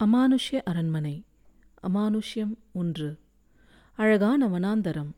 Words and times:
அமானுஷ்ய 0.00 0.60
அரண்மனை 0.64 1.22
அமானுஷ்யம் 1.82 2.54
ஒன்று. 2.72 3.16
அழகான 3.92 4.48
வனாந்தரம் 4.48 5.10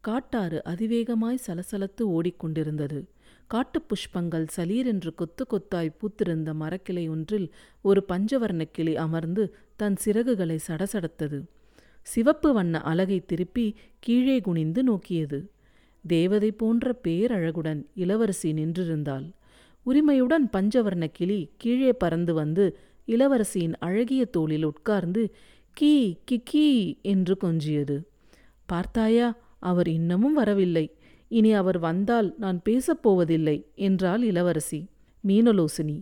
காட்டாறு 0.00 0.62
அதிவேகமாய் 0.64 1.38
சலசலத்து 1.46 2.02
ஓடிக்கொண்டிருந்தது. 2.02 3.04
காட்டுப் 3.46 3.84
புஷ்பங்கள் 3.88 4.46
சலீரென்று 4.56 5.14
கொத்து 5.14 5.46
கொத்தாய் 5.50 5.94
பூத்திருந்த 5.94 6.52
மரக்கிளை 6.52 7.08
ஒன்றில் 7.08 7.54
ஒரு 7.82 8.04
பஞ்சவர்ண 8.08 8.64
கிளி 8.72 8.96
அமர்ந்து 8.96 9.54
தன் 9.76 9.96
சிறகுகளை 10.04 10.58
சடசடத்தது. 10.68 11.44
சிவப்பு 12.02 12.52
வண்ண 12.52 12.80
அலகை 12.80 13.24
திருப்பி 13.24 13.76
கீழே 13.98 14.40
குனிந்து 14.40 14.82
நோக்கியது. 14.82 15.50
தேவதை 16.06 16.52
போன்ற 16.52 16.98
பேரழகுடன் 17.02 17.84
இளவரசி 17.94 18.52
நின்றிருந்தாள். 18.52 19.32
உரிமையுடன் 19.82 20.50
பஞ்சவர்ண 20.52 21.06
கிளி 21.12 21.50
கீழே 21.56 21.92
பறந்து 21.92 22.34
வந்து 22.34 22.78
இளவரசியின் 23.08 23.74
அழகிய 23.78 24.24
தோளில் 24.24 24.64
உட்கார்ந்து 24.64 25.22
கீ 25.76 26.16
கிக்கீ 26.30 26.96
என்று 27.02 27.36
கொஞ்சியது. 27.40 27.96
பார்த்தாயா 28.68 29.28
அவர் 29.58 29.88
இன்னமும் 29.88 30.32
வரவில்லை. 30.32 30.86
இனி 31.28 31.52
அவர் 31.52 31.78
வந்தால் 31.78 32.34
நான் 32.38 32.62
பேசப்போவதில்லை 32.64 33.56
என்றாள் 33.74 34.22
இளவரசி. 34.22 34.80
மீனலோசினி 35.24 35.98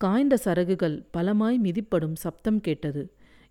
காய்ந்த 0.00 0.38
சரகுகள் 0.44 0.96
பலமாய் 1.10 1.58
மிதிப்படும் 1.58 2.16
சப்தம் 2.16 2.60
கேட்டது. 2.60 3.02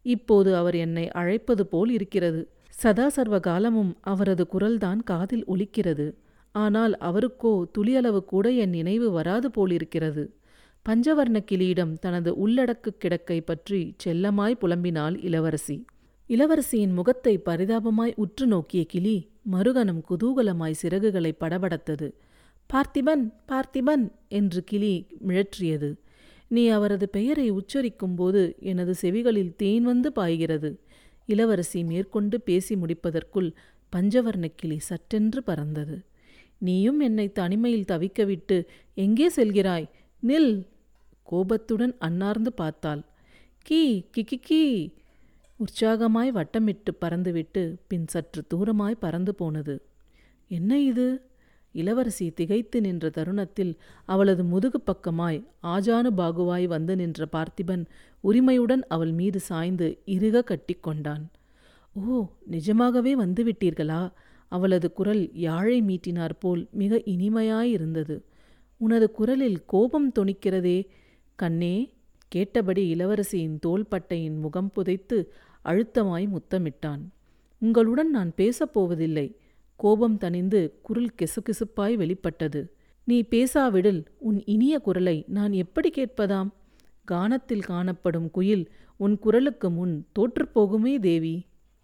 இப்போது 0.01 0.55
அவர் 0.55 0.75
என்னை 0.75 1.05
அழைப்பது 1.11 1.65
போல் 1.65 1.91
இருக்கிறது. 1.91 2.41
சதா 2.69 3.09
சர்வ 3.09 3.39
காலமும் 3.39 3.97
அவரது 4.01 4.43
குரல்தான் 4.53 5.01
காதில் 5.03 5.45
ஒலிக்கிறது. 5.45 6.07
ஆனால் 6.55 6.93
அவருக்கோ 6.99 7.63
துளியளவு 7.77 8.21
கூட 8.23 8.49
என் 8.49 8.69
நினைவு 8.69 9.11
வராது 9.11 9.51
போலிருக்கிறது. 9.51 10.23
பஞ்சவர்ண 10.85 11.39
கிளியிடம் 11.39 11.99
தனது 11.99 12.35
உள்ளடக்கு 12.35 12.93
கிடக்கை 12.97 13.41
பற்றி 13.41 13.95
செல்லமாய் 14.03 14.61
புலம்பினாள் 14.61 15.23
இளவரசி. 15.23 15.85
இளவரசியின் 16.29 16.93
முகத்தை 16.93 17.37
பரிதாபமாய் 17.45 18.13
உற்று 18.15 18.47
நோக்கிய 18.47 18.83
கிளி 18.83 19.29
மறுகணம் 19.51 20.01
குதூகலமாய் 20.09 20.79
சிறகுகளை 20.81 21.31
படபடத்தது. 21.39 22.07
பார்த்திபன் 22.73 23.33
பார்த்திபன் 23.47 24.11
என்று 24.27 24.63
கிளி 24.63 25.07
மிழற்றியது. 25.27 25.95
நீ 26.47 26.67
அவரது 26.67 27.09
பெயரை 27.09 27.51
உச்சரிக்கும்போது 27.51 28.55
எனது 28.59 28.93
செவிகளில் 29.01 29.55
தேன் 29.55 29.83
வந்து 29.83 30.11
பாய்கிறது. 30.11 30.79
இளவரசி 31.25 31.83
மேற்கொண்டு 31.83 32.41
பேசி 32.41 32.75
முடிப்பதற்குள் 32.75 33.49
பஞ்சவர்ண 33.93 34.47
கிளி 34.55 34.79
சற்றென்று 34.89 35.37
பறந்தது. 35.37 35.97
நீயும் 36.57 36.99
என்னை 36.99 37.31
தனிமையில் 37.31 37.89
தவிக்கவிட்டு 37.91 38.57
எங்கே 38.93 39.29
செல்கிறாய்? 39.29 39.87
நில்! 40.23 40.51
கோபத்துடன் 41.31 41.93
அன்னார்ந்து 41.99 42.51
பார்த்தாள். 42.53 43.01
கீ 43.65 43.81
கிக்கி 44.15 44.37
கீ 44.41 44.63
உற்சாகமாய் 45.59 46.31
வட்டமிட்டு 46.37 46.91
பறந்துவிட்டு 47.01 47.63
பின் 47.87 48.07
சற்று 48.07 48.41
தூரமாய் 48.53 48.95
பறந்து 48.99 49.33
போனது. 49.35 49.75
என்ன 50.51 50.79
இது? 50.81 51.07
இளவரசி 51.75 52.25
திகைத்து 52.31 52.77
நின்ற 52.81 53.05
தருணத்தில் 53.09 53.73
அவளது 54.09 54.43
முதுகு 54.43 54.79
பக்கமாய் 54.81 55.37
ஆஜானு 55.67 56.09
பாகுவாய் 56.17 56.65
வந்து 56.67 56.93
நின்ற 56.95 57.27
பார்த்திபன் 57.31 57.83
உரிமையுடன் 58.23 58.83
அவள் 58.87 59.13
மீது 59.19 59.39
சாய்ந்து 59.39 59.87
இறுக 60.15 60.43
கட்டிக்கொண்டான் 60.43 61.23
ஓ 61.95 62.17
நிஜமாகவே 62.47 63.13
வந்துவிட்டீர்களா? 63.19 64.01
அவளது 64.51 64.87
குரல் 64.93 65.23
யாழை 65.45 65.77
மீட்டினார் 65.81 66.35
போல் 66.39 66.63
மிக 66.81 67.01
இனிமையாயிருந்தது 67.05 68.15
உனது 68.81 69.07
குரலில் 69.11 69.59
கோபம் 69.65 70.09
தொனிக்கிறதே 70.19 70.77
கண்ணே 71.41 71.75
கேட்டபடி 72.27 72.83
இளவரசியின் 72.93 73.55
தோள்பட்டையின் 73.65 74.37
முகம் 74.37 74.71
புதைத்து 74.71 75.17
அழுத்தமாய் 75.65 76.27
முத்தமிட்டான். 76.35 77.03
உங்களுடன் 77.61 78.09
நான் 78.09 78.31
பேசப்போவதில்லை 78.37 79.27
கோபம் 79.75 80.17
தணிந்து 80.21 80.59
குரல் 80.81 81.15
கிசுகிசுப்பாய் 81.17 81.95
வெளிப்பட்டது. 81.95 82.61
நீ 83.03 83.17
பேசாவிடில் 83.29 84.05
உன் 84.17 84.39
இனிய 84.45 84.79
குரலை 84.79 85.25
நான் 85.27 85.53
எப்படி 85.53 85.89
கேட்பதாம்? 85.89 86.49
கானத்தில் 87.11 87.65
காணப்படும் 87.71 88.31
குயில் 88.31 88.65
உன் 88.97 89.19
குரலுக்கு 89.19 89.69
முன் 89.69 89.95
தோற்றுப்போகுமே 90.19 90.99
தேவி. 90.99 91.35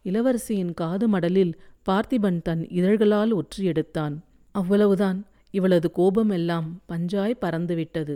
இளவரசியின் 0.06 0.74
காது 0.74 1.06
மடலில் 1.10 1.54
பார்த்திபன் 1.90 2.42
தன் 2.42 2.64
இதழ்களால் 2.70 3.34
ஒற்றியெடுத்தான். 3.36 4.16
அவ்வளவுதான். 4.52 5.26
இவளது 5.52 5.90
கோபமெல்லாம் 5.92 6.70
பஞ்சாய் 6.90 7.42
பறந்துவிட்டது. 7.42 8.16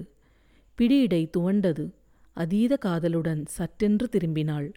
பிடியிடை 0.81 1.23
துவண்டது. 1.37 1.83
அதீத 2.33 2.77
காதலுடன் 2.77 3.41
சற்றென்று 3.57 4.05
திரும்பினாள். 4.11 4.69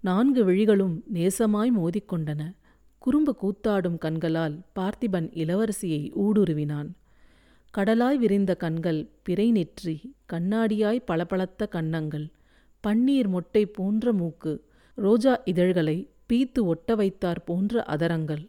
நான்கு 0.00 0.44
விழிகளும் 0.44 1.02
நேசமாய் 1.14 1.70
மோதிக்கொண்டன. 1.76 2.42
குறும்பு 2.98 3.36
கூத்தாடும் 3.42 3.98
கண்களால் 3.98 4.56
பார்த்திபன் 4.78 5.28
இளவரசியை 5.42 6.00
ஊடுருவினான். 6.24 6.88
கடலாய் 7.74 8.18
விரிந்த 8.18 8.54
கண்கள் 8.54 9.00
பிறை 9.22 9.50
நெற்றி 9.50 9.94
கண்ணாடியாய் 10.32 11.00
பளபளத்த 11.04 11.66
கன்னங்கள் 11.66 12.26
பன்னீர் 12.84 13.28
மொட்டை 13.28 13.66
போன்ற 13.66 14.12
மூக்கு 14.12 14.52
ரோஜா 14.94 15.34
இதழ்களை 15.44 16.08
பீத்து 16.32 16.60
ஒட்ட 16.64 16.94
வைத்தார் 16.94 17.44
போன்ற 17.44 17.84
அதரங்கள் 17.84 18.44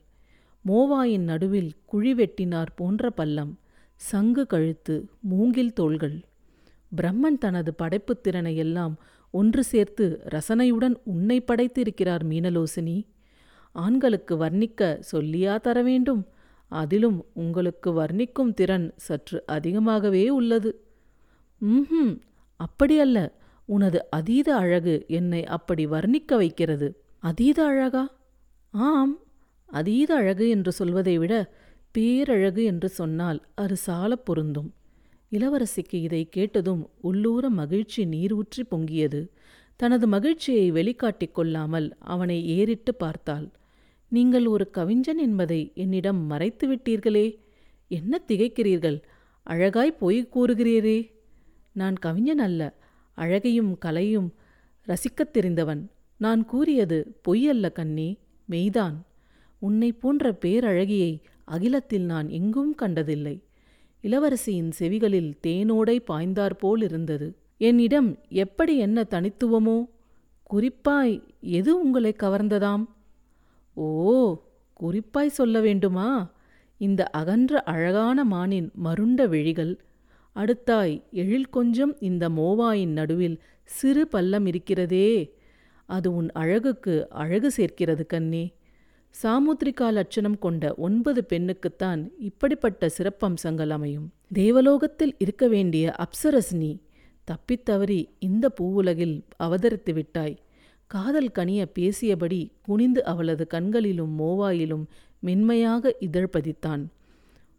மோவாயின் 0.65 1.27
நடுவில் 1.31 1.71
குழி 1.85 2.13
வெட்டினார் 2.13 2.71
போன்ற 2.75 3.11
பல்லம் 3.17 3.53
சங்கு 3.95 4.47
கழுத்து 4.47 4.95
மூங்கில் 5.19 5.73
தோள்கள். 5.73 6.17
பிரம்மன் 6.97 7.37
தனது 7.39 7.73
படைப்புத் 7.73 8.23
திறனை 8.23 8.55
எல்லாம் 8.55 8.99
ஒன்று 9.31 9.63
சேர்த்து 9.63 10.21
ரசனையுடன் 10.31 10.95
உன்னை 11.03 11.41
படைத்திருக்கிறார் 11.41 12.23
மீனலோசினி. 12.29 13.03
ஆண்களுக்கு 13.71 14.37
வர்ணிக்க 14.37 15.01
சொல்லியா 15.11 15.59
தர 15.59 15.81
வேண்டும் 15.81 16.27
அதிலும் 16.67 17.25
உங்களுக்கு 17.33 17.91
வர்ணிக்கும் 17.91 18.53
திறன் 18.53 18.93
சற்று 18.95 19.43
அதிகமாகவே 19.45 20.29
உள்ளது. 20.29 20.83
ம் 21.57 22.21
அப்படியல்ல 22.59 23.31
உனது 23.65 24.09
அதீத 24.09 24.55
அழகு 24.55 25.05
என்னை 25.07 25.45
அப்படி 25.45 25.87
வர்ணிக்க 25.87 26.35
வைக்கிறது. 26.35 27.03
அதீத 27.19 27.65
அழகா? 27.65 28.15
ஆம் 28.71 29.19
அதீத 29.65 30.15
அழகு 30.15 30.49
என்று 30.49 30.71
சொல்வதை 30.71 31.17
விட 31.17 31.53
பேரழகு 31.91 32.63
என்று 32.63 32.89
சொன்னால் 32.89 33.41
அது 33.55 33.75
சால 33.75 34.15
பொருந்தும். 34.15 34.73
இளவரசிக்கு 35.31 35.93
இதை 35.93 36.29
கேட்டதும் 36.29 36.89
உள்ளூர 37.01 37.49
மகிழ்ச்சி 37.49 38.05
நீரூற்றி 38.05 38.63
பொங்கியது. 38.71 39.27
தனது 39.75 40.07
மகிழ்ச்சியை 40.07 40.71
வெளிக்காட்டிக் 40.71 41.35
கொள்ளாமல் 41.35 41.95
அவனை 41.99 42.47
ஏறிட்டு 42.47 42.95
பார்த்தாள். 42.95 43.49
நீங்கள் 44.09 44.45
ஒரு 44.45 44.69
கவிஞன் 44.69 45.17
என்பதை 45.17 45.71
என்னிடம் 45.75 46.25
மறைத்து 46.25 46.75
விட்டீர்களே? 46.75 47.37
என்ன 47.87 48.21
திகைக்கிறீர்கள்? 48.27 49.01
அழகாய் 49.43 49.97
பொய் 49.97 50.29
கூறுகிறீரே? 50.33 51.11
நான் 51.71 51.95
கவிஞன் 51.95 52.39
அல்ல 52.39 52.73
அழகையும் 53.13 53.77
கலையும் 53.77 54.33
ரசிக்கத் 54.87 55.31
தெரிந்தவன். 55.31 55.91
நான் 56.17 56.45
கூறியது 56.45 57.15
பொய் 57.21 57.49
அல்ல 57.49 57.69
கண்ணி 57.69 58.17
மெய்தான். 58.49 58.95
உன்னை 59.59 59.91
போன்ற 59.91 60.37
பேரழகியை 60.45 61.21
அகிலத்தில் 61.45 62.01
நான் 62.01 62.29
எங்கும் 62.29 62.75
கண்டதில்லை. 62.75 63.43
இளவரசியின் 64.03 64.71
செவிகளில் 64.79 65.33
தேனோடை 65.47 65.99
பாய்ந்தாற்போல் 66.07 66.83
இருந்தது 66.83 67.35
என்னிடம் 67.57 68.17
எப்படி 68.29 68.77
என்ன 68.77 69.05
தனித்துவமோ? 69.09 69.85
குறிப்பாய் 70.43 71.23
எது 71.41 71.81
உங்களை 71.81 72.15
கவர்ந்ததாம்? 72.19 72.85
ஓ 73.73 74.41
குறிப்பாய் 74.73 75.29
சொல்ல 75.29 75.59
வேண்டுமா? 75.59 76.31
இந்த 76.77 77.05
அகன்ற 77.05 77.61
அழகான 77.61 78.23
மானின் 78.23 78.71
மருண்ட 78.83 79.27
விழிகள். 79.27 79.83
அடுத்தாய் 80.35 81.03
எழில் 81.11 81.49
கொஞ்சம் 81.49 81.95
இந்த 81.99 82.29
மோவாயின் 82.29 82.87
நடுவில் 82.87 83.41
சிறு 83.63 84.07
பள்ளம் 84.07 84.45
இருக்கிறதே. 84.45 85.37
அது 85.85 86.13
உன் 86.13 86.31
அழகுக்கு 86.31 87.09
அழகு 87.09 87.51
சேர்க்கிறது 87.51 88.05
கண்ணே. 88.05 88.53
சாமுத்ரிகா 89.23 89.91
லட்சணம் 89.91 90.37
கொண்ட 90.37 90.73
ஒன்பது 90.73 91.25
பெண்ணுக்குத்தான் 91.29 92.09
இப்படிப்பட்ட 92.19 92.89
சிறப்பம்சங்கள் 92.97 93.69
அமையும். 93.69 94.11
தேவலோகத்தில் 94.33 95.15
இருக்க 95.17 95.47
வேண்டிய 95.47 95.95
அப்சரஸ்னி 95.97 96.79
தப்பித்தவறி 97.31 98.05
இந்த 98.19 98.51
பூவுலகில் 98.61 99.21
அவதரித்து 99.43 99.93
விட்டாய். 99.93 100.37
காதல் 100.87 101.31
கனிய 101.35 101.65
பேசியபடி 101.79 102.51
குனிந்து 102.61 103.03
அவளது 103.03 103.47
கண்களிலும் 103.47 104.19
மோவாயிலும் 104.19 104.85
மென்மையாக 105.19 105.95
இதழ் 105.99 106.29
பதித்தான். 106.37 106.85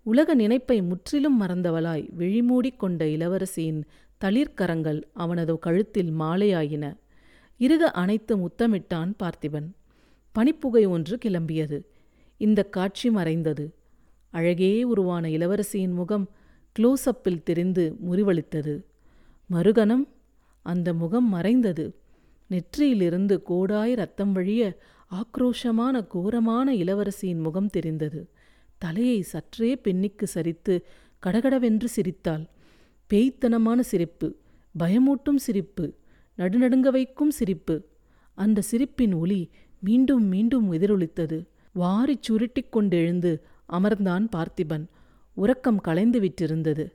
உலக 0.03 0.35
நினைப்பை 0.35 0.83
முற்றிலும் 0.83 1.41
மறந்தவளாய் 1.43 2.09
விழிமூடிக் 2.19 2.77
கொண்ட 2.77 3.05
இளவரசியின் 3.05 3.83
தளிர்கரங்கள் 4.25 5.03
அவனது 5.13 5.59
கழுத்தில் 5.59 6.13
மாலையாயின. 6.13 6.95
இருக 7.59 7.91
அனைத்து 8.03 8.37
முத்தமிட்டான் 8.37 9.13
பார்த்திபன். 9.23 9.69
பனிப்புகை 10.39 10.89
ஒன்று 10.89 11.19
கிளம்பியது. 11.25 11.85
இந்த 12.37 12.63
காட்சி 12.63 13.11
மறைந்தது. 13.11 13.75
அழகே 14.31 14.83
உருவான 14.83 15.29
இளவரசியின் 15.29 15.93
முகம் 15.93 16.31
க்ளோஸ்அப்பில் 16.79 17.43
தெரிந்து 17.43 17.97
முறிவளித்தது. 18.11 18.85
மறுகணம்? 19.51 20.09
அந்த 20.63 20.95
முகம் 20.95 21.29
மறைந்தது. 21.29 21.95
நெற்றியிலிருந்து 22.51 23.43
கோடாய் 23.49 23.95
ரத்தம் 23.95 24.33
வழிய 24.33 24.79
ஆக்ரோஷமான 25.11 26.07
கோரமான 26.07 26.75
இளவரசியின் 26.75 27.43
முகம் 27.43 27.69
தெரிந்தது. 27.69 28.29
தலையை 28.79 29.23
சற்றே 29.23 29.77
பெண்ணிக்கு 29.77 30.27
சரித்து 30.35 30.83
கடகடவென்று 31.19 31.89
சிரித்தாள். 31.89 32.49
பேய்த்தனமான 33.11 33.81
சிரிப்பு 33.81 34.37
பயமூட்டும் 34.79 35.37
சிரிப்பு 35.37 35.95
நடுநடுங்க 36.39 36.89
வைக்கும் 36.89 37.31
சிரிப்பு. 37.31 37.89
அந்த 38.35 38.61
சிரிப்பின் 38.61 39.13
ஒளி 39.13 39.51
மீண்டும் 39.81 40.25
மீண்டும் 40.25 40.73
எதிரொலித்தது 40.73 41.47
வாரிச் 41.73 42.23
சுருட்டிக் 42.23 42.77
கொண்டெழுந்து 42.77 43.41
அமர்ந்தான் 43.73 44.29
பார்த்திபன். 44.37 44.87
உறக்கம் 45.35 45.81
கலைந்து 45.81 46.21
விட்டிருந்தது. 46.21 46.93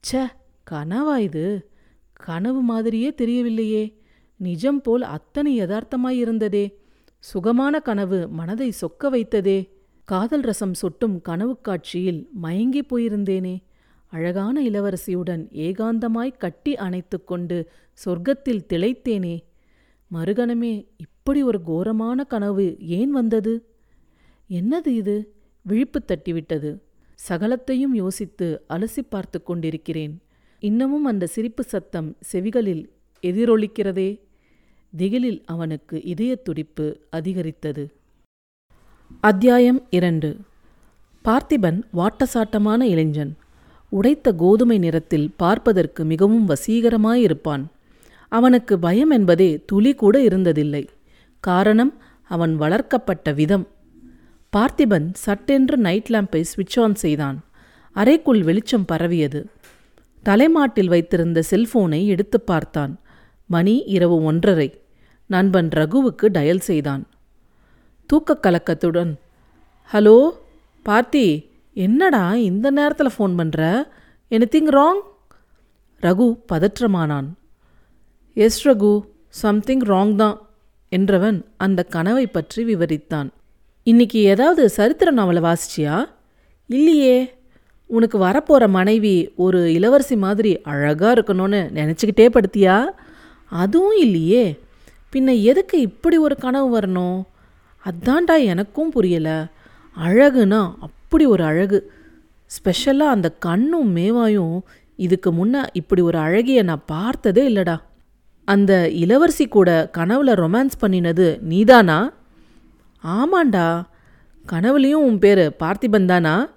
ச்ச 0.00 0.26
கனவா 0.70 1.16
இது? 1.16 1.70
கனவு 2.12 2.62
மாதிரியே 2.62 3.14
தெரியவில்லையே. 3.22 3.94
நிஜம் 4.36 4.80
போல் 4.80 5.02
அத்தனை 5.02 5.60
யதார்த்தமாயிருந்ததே 5.60 6.74
சுகமான 7.18 7.80
கனவு 7.80 8.28
மனதை 8.28 8.72
சொக்க 8.80 9.04
வைத்ததே. 9.04 9.68
காதல் 10.04 10.40
ரசம் 10.40 10.74
சொட்டும் 10.74 11.20
கனவு 11.20 11.60
காட்சியில் 11.60 12.28
மயங்கி 12.32 12.80
போயிருந்தேனே. 12.80 13.62
அழகான 14.06 14.62
இளவரசியுடன் 14.62 15.48
ஏகாந்தமாய் 15.52 16.38
கட்டி 16.38 16.76
அணைத்து 16.76 17.24
கொண்டு 17.24 17.70
சொர்க்கத்தில் 18.04 18.64
திளைத்தேனே. 18.72 19.38
மறுகணமே 20.14 20.86
இப்படி 20.96 21.42
ஒரு 21.42 21.62
கோரமான 21.62 22.24
கனவு 22.24 22.76
ஏன் 22.80 23.10
வந்தது? 23.10 23.64
என்னது 24.50 24.86
இது? 24.86 25.34
விழிப்பு 25.62 26.02
தட்டிவிட்டது. 26.08 26.78
சகலத்தையும் 27.28 27.92
யோசித்து 27.92 28.64
அலசி 28.68 29.02
பார்த்து 29.08 29.42
கொண்டிருக்கிறேன். 29.42 30.22
இன்னமும் 30.60 31.04
அந்த 31.04 31.26
சிரிப்பு 31.26 31.62
சத்தம் 31.62 32.16
செவிகளில் 32.32 32.84
எதிரொலிக்கிறதே? 33.22 34.20
திகிலில் 34.96 35.42
அவனுக்கு 35.44 36.02
இதய 36.02 36.36
துடிப்பு 36.36 37.00
அதிகரித்தது. 37.10 37.92
அத்தியாயம் 39.20 39.86
இரண்டு. 39.90 40.36
பார்த்திபன் 41.24 41.82
வாட்டசாட்டமான 41.90 42.82
இளைஞன். 42.82 43.36
உடைத்த 43.88 44.32
கோதுமை 44.32 44.78
நிறத்தில் 44.78 45.30
பார்ப்பதற்கு 45.36 46.04
மிகவும் 46.04 46.48
வசீகரமாயிருப்பான். 46.48 47.64
அவனுக்கு 48.34 48.78
பயம் 48.78 49.10
என்பதே 49.10 49.62
துளி 49.66 49.94
கூட 49.94 50.18
இருந்ததில்லை. 50.18 50.88
காரணம் 51.40 51.92
அவன் 52.22 52.56
வளர்க்கப்பட்ட 52.56 53.32
விதம். 53.32 53.68
பார்த்திபன் 54.56 55.08
சட்டென்று 55.12 55.76
நைட் 55.76 56.08
லேம்பை 56.10 56.40
சுவிட்ச் 56.40 56.80
ஆன் 56.80 56.94
செய்தான். 56.94 57.44
அறைக்குள் 57.92 58.42
வெளிச்சம் 58.42 58.84
பரவியது. 58.84 59.50
தலைமாட்டில் 60.22 60.88
வைத்திருந்த 60.88 61.42
செல்போனை 61.50 62.06
எடுத்து 62.06 62.40
பார்த்தான். 62.40 63.00
மணி 63.46 63.82
இரவு 63.86 64.22
ஒன்றரை. 64.22 64.82
நண்பன் 65.26 65.68
ரகுவுக்கு 65.68 66.28
டயல் 66.32 66.64
செய்தான். 66.70 67.06
தூக்கக் 68.06 68.42
கலக்கத்துடன் 68.42 69.14
ஹலோ 69.92 70.30
பார்த்தி 70.84 71.26
என்னடா 71.74 72.34
இந்த 72.34 72.70
நேரத்தில் 72.70 73.14
ஃபோன் 73.18 73.34
பண்ணுற 73.38 73.88
எனிதிங் 74.30 74.70
ராங் 74.70 75.00
ரகு 76.02 76.40
பதற்றமானான். 76.52 77.28
எஸ் 78.36 78.68
ரகு 78.68 79.00
சம்திங் 79.28 79.80
ராங் 79.80 80.14
தான் 80.14 80.48
என்றவன் 80.90 81.44
அந்த 81.56 81.82
கனவை 81.82 82.26
பற்றி 82.26 82.74
விவரித்தான். 82.74 83.28
இன்னைக்கு 83.82 84.18
ஏதாவது 84.20 84.68
சரித்திர 84.68 85.10
நாவலை 85.10 85.42
வாசிச்சியா? 85.42 86.04
இல்லையே 86.66 87.34
உனக்கு 87.86 88.18
வரப்போகிற 88.18 88.68
மனைவி 88.68 89.32
ஒரு 89.36 89.72
இளவரசி 89.72 90.16
மாதிரி 90.16 90.60
அழகாக 90.62 91.14
இருக்கணும்னு 91.14 91.60
நினச்சிக்கிட்டே 91.78 92.26
படுத்தியா? 92.28 92.84
அதுவும் 93.48 93.96
இல்லையே 93.96 94.58
பின்ன 95.12 95.42
எதுக்கு 95.42 95.80
இப்படி 95.80 96.16
ஒரு 96.16 96.36
கனவு 96.36 96.80
வரணும்? 96.80 97.22
அதான்டா 97.84 98.44
எனக்கும் 98.44 98.92
புரியலை 98.92 99.38
அழகுனா 99.96 100.72
அப்படி 100.80 101.26
ஒரு 101.26 101.44
அழகு. 101.44 101.92
ஸ்பெஷலாக 102.46 103.10
அந்த 103.10 103.30
கண்ணும் 103.30 103.96
மேவாயும் 103.96 104.60
இதுக்கு 104.96 105.30
முன்ன 105.32 105.66
இப்படி 105.72 106.02
ஒரு 106.02 106.18
அழகிய 106.18 106.62
நான் 106.62 106.84
பார்த்ததே 106.86 107.48
இல்லைடா. 107.48 107.76
அந்த 108.44 108.88
இளவரசி 108.88 109.48
கூட 109.48 109.90
கனவுல 109.98 110.32
ரொமான்ஸ் 110.42 110.76
பண்ணினது 110.80 111.40
நீதானா? 111.40 112.12
ஆமாண்டா. 113.04 113.82
கனவுலேயும் 114.52 115.04
உன் 115.08 115.18
பேர் 115.18 115.56
பார்த்திபன் 115.58 116.04
தானா? 116.04 116.50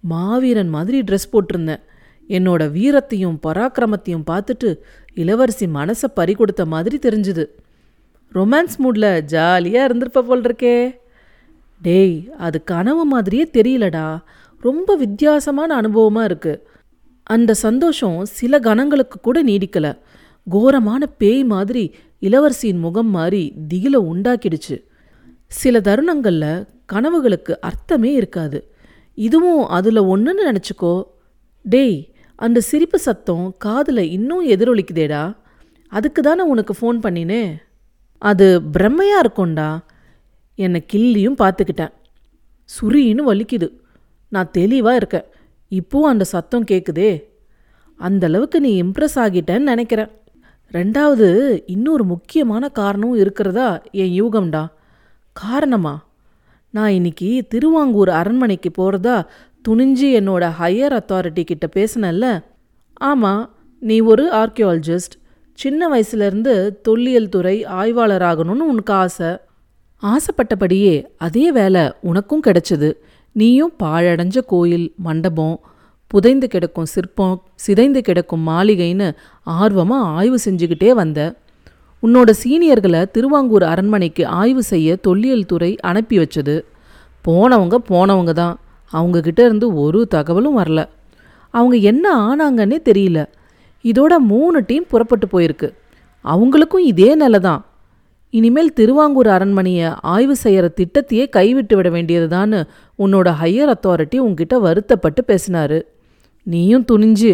மாவீரன் 0.00 0.68
மாதிரி 0.68 1.00
ட்ரெஸ் 1.00 1.32
போட்டிருந்தேன். 1.32 1.82
என்னோட 2.28 2.62
வீரத்தையும் 2.76 3.38
பராக்கிரமத்தையும் 3.46 4.26
பார்த்துட்டு 4.30 4.76
இளவரசி 5.14 5.66
மனசை 5.66 6.08
பறி 6.14 6.34
கொடுத்த 6.34 6.66
மாதிரி 6.66 6.98
தெரிஞ்சுது. 7.08 7.44
ரொமான்ஸ் 8.34 8.76
மூடில் 8.78 9.20
ஜாலியாக 9.20 9.94
இருந்திருப்ப 9.94 10.22
போல் 10.22 10.40
இருக்கே 10.40 10.98
டேய் 11.82 12.30
அது 12.38 12.64
கனவு 12.64 13.04
மாதிரியே 13.04 13.50
தெரியலடா. 13.52 14.22
ரொம்ப 14.60 14.96
வித்தியாசமான 14.96 15.80
அனுபவமாக 15.80 16.28
இருக்குது 16.30 16.62
அந்த 17.22 17.54
சந்தோஷம் 17.54 18.24
சில 18.24 18.58
கணங்களுக்கு 18.58 19.20
கூட 19.20 19.44
நீடிக்கலை. 19.44 19.98
கோரமான 20.50 21.06
பேய் 21.18 21.44
மாதிரி 21.44 21.94
இளவரசியின் 22.20 22.78
முகம் 22.78 23.10
மாறி 23.10 23.52
திகில 23.74 23.96
உண்டாக்கிடுச்சு. 23.98 24.84
சில 25.46 25.80
தருணங்களில் 25.80 26.66
கனவுகளுக்கு 26.92 27.50
அர்த்தமே 27.60 28.12
இருக்காது. 28.12 28.72
இதுவும் 29.14 29.66
அதில் 29.66 30.00
ஒன்றுன்னு 30.00 30.38
நினச்சிக்கோ. 30.50 31.02
டேய் 31.62 32.12
அந்த 32.36 32.60
சிரிப்பு 32.60 32.98
சத்தம் 32.98 33.54
காதில் 33.58 33.96
இன்னும் 33.96 34.46
எதிரொலிக்குதேடா. 34.46 35.36
அதுக்கு 35.88 36.22
தானே 36.22 36.42
உனக்கு 36.42 36.74
ஃபோன் 36.80 36.96
பண்ணினே. 36.96 37.56
அது 38.18 38.60
பிரம்மையாக 38.78 39.24
இருக்கும்டா. 39.24 39.78
என்னை 40.54 40.84
கிள்ளியும் 40.92 41.34
பார்த்துக்கிட்டேன். 41.38 41.92
சுரின்னு 42.64 43.18
வலிக்குது. 43.26 43.70
நான் 44.28 44.50
தெளிவாக 44.50 44.96
இருக்கேன். 44.96 45.24
இப்போவும் 45.70 46.08
அந்த 46.08 46.24
சத்தம் 46.24 46.64
கேட்குதே 46.64 47.22
அந்த 47.96 48.26
அளவுக்கு 48.26 48.60
நீ 48.60 48.82
இம்ப்ரெஸ் 48.82 49.14
ஆகிட்டேன்னு 49.14 49.58
நினைக்கிறேன். 49.58 50.08
ரெண்டாவது 50.72 51.62
இன்னொரு 51.66 52.04
முக்கியமான 52.04 52.68
காரணமும் 52.68 53.16
இருக்கிறதா 53.16 53.82
என் 53.90 54.22
யூகம்டா. 54.22 54.66
காரணமா? 55.32 56.06
நான் 56.70 56.90
இன்னைக்கு 56.90 57.44
திருவாங்கூர் 57.48 58.08
அரண்மனைக்கு 58.08 58.70
போகிறதா 58.70 59.28
துணிஞ்சு 59.68 60.08
என்னோட 60.18 60.50
ஹையர் 60.60 60.98
அத்தாரிட்டி 60.98 61.44
கிட்ட 61.44 61.68
பேசினல்ல 61.76 62.44
ஆமாம் 62.92 63.54
நீ 63.80 64.00
ஒரு 64.00 64.32
ஆர்கியாலஜிஸ்ட் 64.32 65.16
சின்ன 65.52 65.88
வயசுலேருந்து 65.88 66.80
தொல்லியல் 66.82 67.28
துறை 67.28 67.64
ஆய்வாளராகணும்னு 67.64 68.68
உனக்கு 68.72 68.92
ஆசை. 68.92 69.36
ஆசைப்பட்டபடியே 70.02 71.04
அதே 71.16 71.52
வேலை 71.52 71.92
உனக்கும் 72.00 72.42
கிடைச்சது. 72.46 72.92
நீயும் 73.32 73.72
பாழடைஞ்ச 73.82 74.38
கோயில் 74.46 74.94
மண்டபம் 74.96 75.60
புதைந்து 76.10 76.48
கிடக்கும் 76.48 76.86
சிற்பம் 76.86 77.42
சிதைந்து 77.54 78.02
கிடக்கும் 78.02 78.48
மாளிகைன்னு 78.48 79.16
ஆர்வமாக 79.42 80.04
ஆய்வு 80.04 80.38
செஞ்சுக்கிட்டே 80.44 80.90
வந்த. 80.90 81.34
உன்னோட 82.02 82.30
சீனியர்களை 82.44 83.10
திருவாங்கூர் 83.10 83.62
அரண்மனைக்கு 83.62 84.26
ஆய்வு 84.26 84.62
செய்ய 84.62 84.96
தொல்லியல் 84.96 85.46
துறை 85.46 85.76
அனுப்பி 85.80 86.18
வச்சது. 86.18 86.60
போனவங்க 87.28 87.76
போனவங்க 87.88 88.32
தான். 88.32 88.58
அவங்கக்கிட்ட 88.92 89.40
இருந்து 89.40 89.74
ஒரு 89.74 90.06
தகவலும் 90.06 90.58
வரல. 90.58 90.88
அவங்க 91.50 91.76
என்ன 91.76 92.04
ஆனாங்கன்னே 92.28 92.78
தெரியல. 92.84 93.26
இதோட 93.84 94.16
மூணு 94.18 94.64
டீம் 94.66 94.86
புறப்பட்டு 94.88 95.26
போயிருக்கு. 95.26 95.70
அவங்களுக்கும் 96.24 96.86
இதே 96.92 97.14
நிலை 97.14 97.40
தான். 97.40 97.66
இனிமேல் 98.30 98.72
திருவாங்கூர் 98.72 99.26
அரண்மனையை 99.26 99.90
ஆய்வு 100.00 100.36
செய்கிற 100.36 100.72
திட்டத்தையே 100.76 101.28
கைவிட்டு 101.28 101.76
விட 101.76 101.88
வேண்டியதுதான்னு 101.88 102.66
உன்னோட 102.98 103.28
ஹையர் 103.42 103.72
அத்தாரிட்டி 103.74 104.16
உங்ககிட்ட 104.16 104.58
வருத்தப்பட்டு 104.58 105.24
பேசினாரு. 105.26 105.80
நீயும் 106.52 106.88
துணிஞ்சு. 106.90 107.32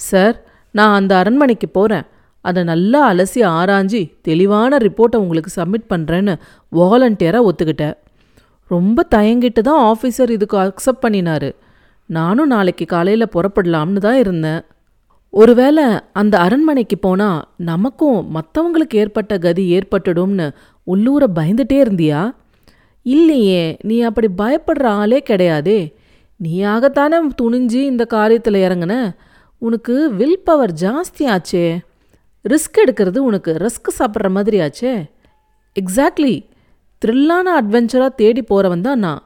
சார் 0.00 0.36
நான் 0.74 0.96
அந்த 0.98 1.12
அரண்மனைக்கு 1.20 1.68
போகிறேன் 1.68 2.06
அதை 2.44 2.60
நல்லா 2.70 3.00
அலசி 3.12 3.40
ஆராய்ஞ்சி 3.58 4.00
தெளிவான 4.28 4.78
ரிப்போர்ட்டை 4.86 5.20
உங்களுக்கு 5.24 5.50
சப்மிட் 5.58 5.90
பண்ணுறேன்னு 5.92 6.34
வாலண்டியராக 6.78 7.48
ஒத்துக்கிட்டேன். 7.50 7.96
ரொம்ப 8.70 9.04
தயங்கிட்டு 9.14 9.60
தான் 9.68 9.82
ஆஃபீஸர் 9.90 10.30
இதுக்கு 10.36 10.56
அக்செப்ட் 10.64 11.04
பண்ணினாரு. 11.04 11.50
நானும் 12.10 12.52
நாளைக்கு 12.54 12.84
காலையில் 12.94 13.32
புறப்படலாம்னு 13.34 14.00
தான் 14.06 14.18
இருந்தேன். 14.22 14.62
ஒருவேளை 15.32 15.84
அந்த 16.20 16.34
அரண்மனைக்கு 16.38 16.96
போனால் 16.98 17.40
நமக்கும் 17.70 18.18
மற்றவங்களுக்கு 18.36 18.96
ஏற்பட்ட 19.02 19.32
கதி 19.46 19.64
ஏற்பட்டுடும்னு 19.78 20.46
உள்ளூர 20.92 21.24
பயந்துட்டே 21.38 21.78
இருந்தியா? 21.84 22.20
இல்லையே 23.06 23.64
நீ 23.88 23.96
அப்படி 24.08 24.28
பயப்படுற 24.42 24.86
ஆளே 25.00 25.18
கிடையாதே. 25.30 25.80
நீயாகத்தானே 26.44 27.16
துணிஞ்சு 27.42 27.72
இந்த 27.72 28.06
காரியத்தில் 28.10 28.62
இறங்குன? 28.66 29.16
உனக்கு 29.58 30.14
வில் 30.14 30.40
பவர் 30.44 30.72
ஜாஸ்தி 30.80 31.18
ஆச்சே. 31.18 31.78
ரிஸ்க் 32.48 32.84
எடுக்கிறது 32.86 33.18
உனக்கு 33.18 33.52
ரிஸ்க் 33.52 33.98
சாப்பிட்ற 33.98 34.30
மாதிரி 34.30 34.58
ஆச்சே. 34.58 35.10
எக்ஸாக்ட்லி 35.80 36.46
த்ரில்லான 37.04 37.46
அட்வென்ச்சராக 37.60 38.08
தேடி 38.08 38.42
போகிறவன் 38.42 38.80
தான் 38.80 38.98
நான். 38.98 39.22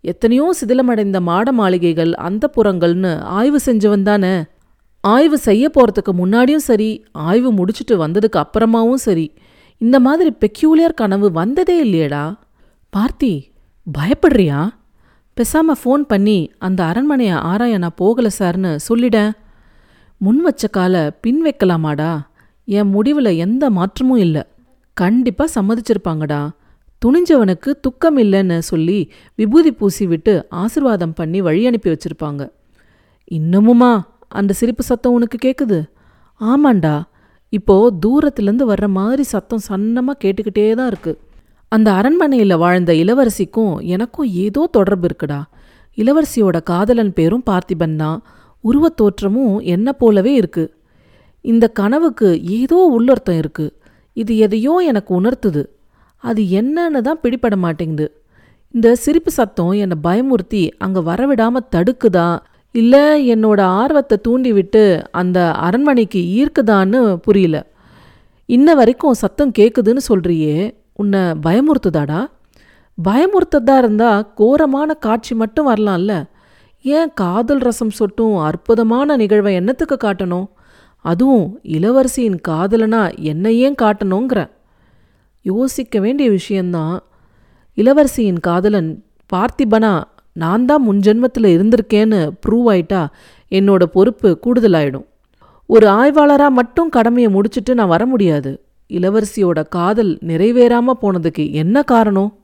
எத்தனையோ 0.00 0.54
சிதிலமடைந்த 0.64 1.20
மாட 1.20 1.52
மாளிகைகள் 1.52 2.14
அந்த 2.14 2.50
புறங்கள்னு 2.56 3.20
ஆய்வு 3.20 3.60
செஞ்சவன் 3.64 4.02
தானே. 4.02 4.42
ஆய்வு 5.00 5.38
செய்ய 5.38 5.70
போகிறதுக்கு 5.74 6.12
முன்னாடியும் 6.12 6.64
சரி 6.70 7.04
ஆய்வு 7.12 7.52
முடிச்சுட்டு 7.52 7.90
வந்ததுக்கு 7.90 8.42
அப்புறமாவும் 8.42 8.94
சரி. 8.94 9.34
இந்த 9.78 10.00
மாதிரி 10.00 10.36
பெக்யூலியர் 10.40 10.94
கனவு 10.94 11.32
வந்ததே 11.32 11.84
இல்லையேடா. 11.84 12.34
பார்த்தி 12.96 13.42
பயப்படுறியா? 13.98 14.68
பேசாம 15.38 15.74
ஃபோன் 15.80 16.04
பண்ணி 16.12 16.38
அந்த 16.58 16.80
அரண்மனையை 16.84 17.34
ஆராய 17.50 17.78
நான் 17.78 17.98
போகலை 18.00 18.30
சார்னு 18.38 18.70
சொல்லிடேன் 18.88 19.30
முன் 20.20 20.40
வச்ச 20.40 20.68
காலை 20.68 21.10
பின் 21.20 21.42
வைக்கலாமாடா? 21.44 22.12
என் 22.64 22.88
முடிவில் 22.88 23.30
எந்த 23.46 23.70
மாற்றமும் 23.70 24.18
இல்லை. 24.18 24.42
கண்டிப்பாக 24.96 25.50
சம்மதிச்சிருப்பாங்கடா. 25.56 26.40
துணிஞ்சவனுக்கு 27.02 27.70
துக்கம் 27.80 28.18
இல்லைன்னு 28.18 28.58
சொல்லி 28.58 28.98
விபூதி 29.34 29.72
பூசி 29.72 30.06
விட்டு 30.06 30.34
ஆசிர்வாதம் 30.62 31.14
பண்ணி 31.14 31.40
வழி 31.40 31.66
அனுப்பி 31.66 31.90
வச்சிருப்பாங்க. 31.90 32.42
இன்னமுமா 33.30 33.92
அந்த 34.28 34.52
சிரிப்பு 34.52 34.82
சத்தம் 34.82 35.12
உனக்கு 35.12 35.38
கேட்குது 35.46 35.78
ஆமாண்டா. 36.40 37.02
இப்போது 37.48 37.96
தூரத்துலேருந்து 38.04 38.66
வர்ற 38.72 38.86
மாதிரி 38.88 39.22
சத்தம் 39.22 39.66
சன்னமாக 39.68 40.20
கேட்டுக்கிட்டே 40.24 40.74
தான் 40.74 40.90
இருக்குது 40.92 41.18
அந்த 41.68 41.92
அரண்மனையில் 41.92 42.56
வாழ்ந்த 42.56 42.92
இளவரசிக்கும் 42.92 43.80
எனக்கும் 43.80 44.26
ஏதோ 44.26 44.68
தொடர்பு 44.70 45.08
இருக்குடா. 45.08 45.40
இளவரசியோட 45.98 46.62
காதலன் 46.62 47.12
பேரும் 47.12 47.42
பார்த்திபன் 47.50 47.96
தான். 47.96 48.22
உருவத் 48.64 48.96
தோற்றமும் 48.96 49.60
என்ன 49.60 49.92
போலவே 49.92 50.34
இருக்கு. 50.34 50.74
இந்த 51.40 51.68
கனவுக்கு 51.68 52.42
ஏதோ 52.42 52.78
உள்ளர்த்தம் 52.96 53.38
இருக்கு. 53.38 53.66
இது 54.12 54.36
எதையோ 54.36 54.82
எனக்கு 54.86 55.20
உணர்த்துது. 55.20 55.62
அது 56.16 56.42
என்னன்னு 56.42 57.00
தான் 57.00 57.20
பிடிபட 57.22 57.56
மாட்டேங்குது. 57.56 58.06
இந்த 58.70 58.94
சிரிப்பு 58.94 59.30
சத்தம் 59.30 59.70
என்னை 59.70 59.96
பயமுறுத்தி 60.02 60.70
அங்கே 60.78 61.00
வரவிடாம 61.00 61.56
தடுக்குதா? 61.76 62.38
இல்லை 62.72 63.34
என்னோட 63.34 63.60
ஆர்வத்தை 63.60 64.18
தூண்டிவிட்டு 64.22 65.02
அந்த 65.10 65.52
அரண்மனைக்கு 65.52 66.20
ஈர்க்குதான்னு 66.38 67.16
புரியல. 67.16 67.66
இன்ன 68.46 68.74
வரைக்கும் 68.74 69.12
சத்தம் 69.12 69.52
கேட்குதுன்னு 69.58 70.02
சொல்றியே. 70.08 70.56
உன்னை 70.98 71.20
பயமுறுத்துதாடா? 71.20 72.26
பயமுறுத்ததா 73.04 73.78
இருந்தால் 73.78 74.32
கோரமான 74.34 74.94
காட்சி 74.94 75.34
மட்டும் 75.34 75.68
வரலாம்ல. 75.68 76.24
ஏன் 76.82 77.10
காதல் 77.14 77.58
ரசம் 77.58 77.90
சொட்டும் 77.90 78.36
அற்புதமான 78.36 79.16
நிகழ்வை 79.16 79.54
என்னத்துக்கு 79.54 79.96
காட்டணும்? 80.04 80.48
அதுவும் 80.96 81.60
இளவரசியின் 81.62 82.40
காதலனா 82.48 83.16
என்ன 83.16 83.52
ஏன் 83.52 83.74
காட்டணுங்கிற. 83.82 84.50
யோசிக்க 85.42 86.00
வேண்டிய 86.00 86.30
விஷயந்தான் 86.30 87.00
இளவரசியின் 87.76 88.40
காதலன் 88.40 89.04
பார்த்திபனா 89.32 90.02
நான் 90.32 90.64
தான் 90.64 90.82
முன் 90.82 90.98
ஜென்மத்தில் 90.98 91.52
இருந்திருக்கேன்னு 91.56 92.30
ப்ரூவ் 92.46 92.66
ஆயிட்டா 92.66 93.06
என்னோட 93.50 93.82
பொறுப்பு 93.84 94.38
கூடுதலாயிடும். 94.46 95.06
ஒரு 95.66 95.86
ஆய்வாளராக 95.88 96.50
மட்டும் 96.50 96.88
கடமையை 96.88 97.30
முடிச்சிட்டு 97.30 97.74
நான் 97.74 97.88
வர 97.88 98.06
முடியாது. 98.06 98.67
இளவரசியோட 98.90 99.68
காதல் 99.68 100.18
நிறைவேறாம 100.26 100.86
போனதுக்கு 101.02 101.52
என்ன 101.52 101.82
காரணம்? 101.82 102.38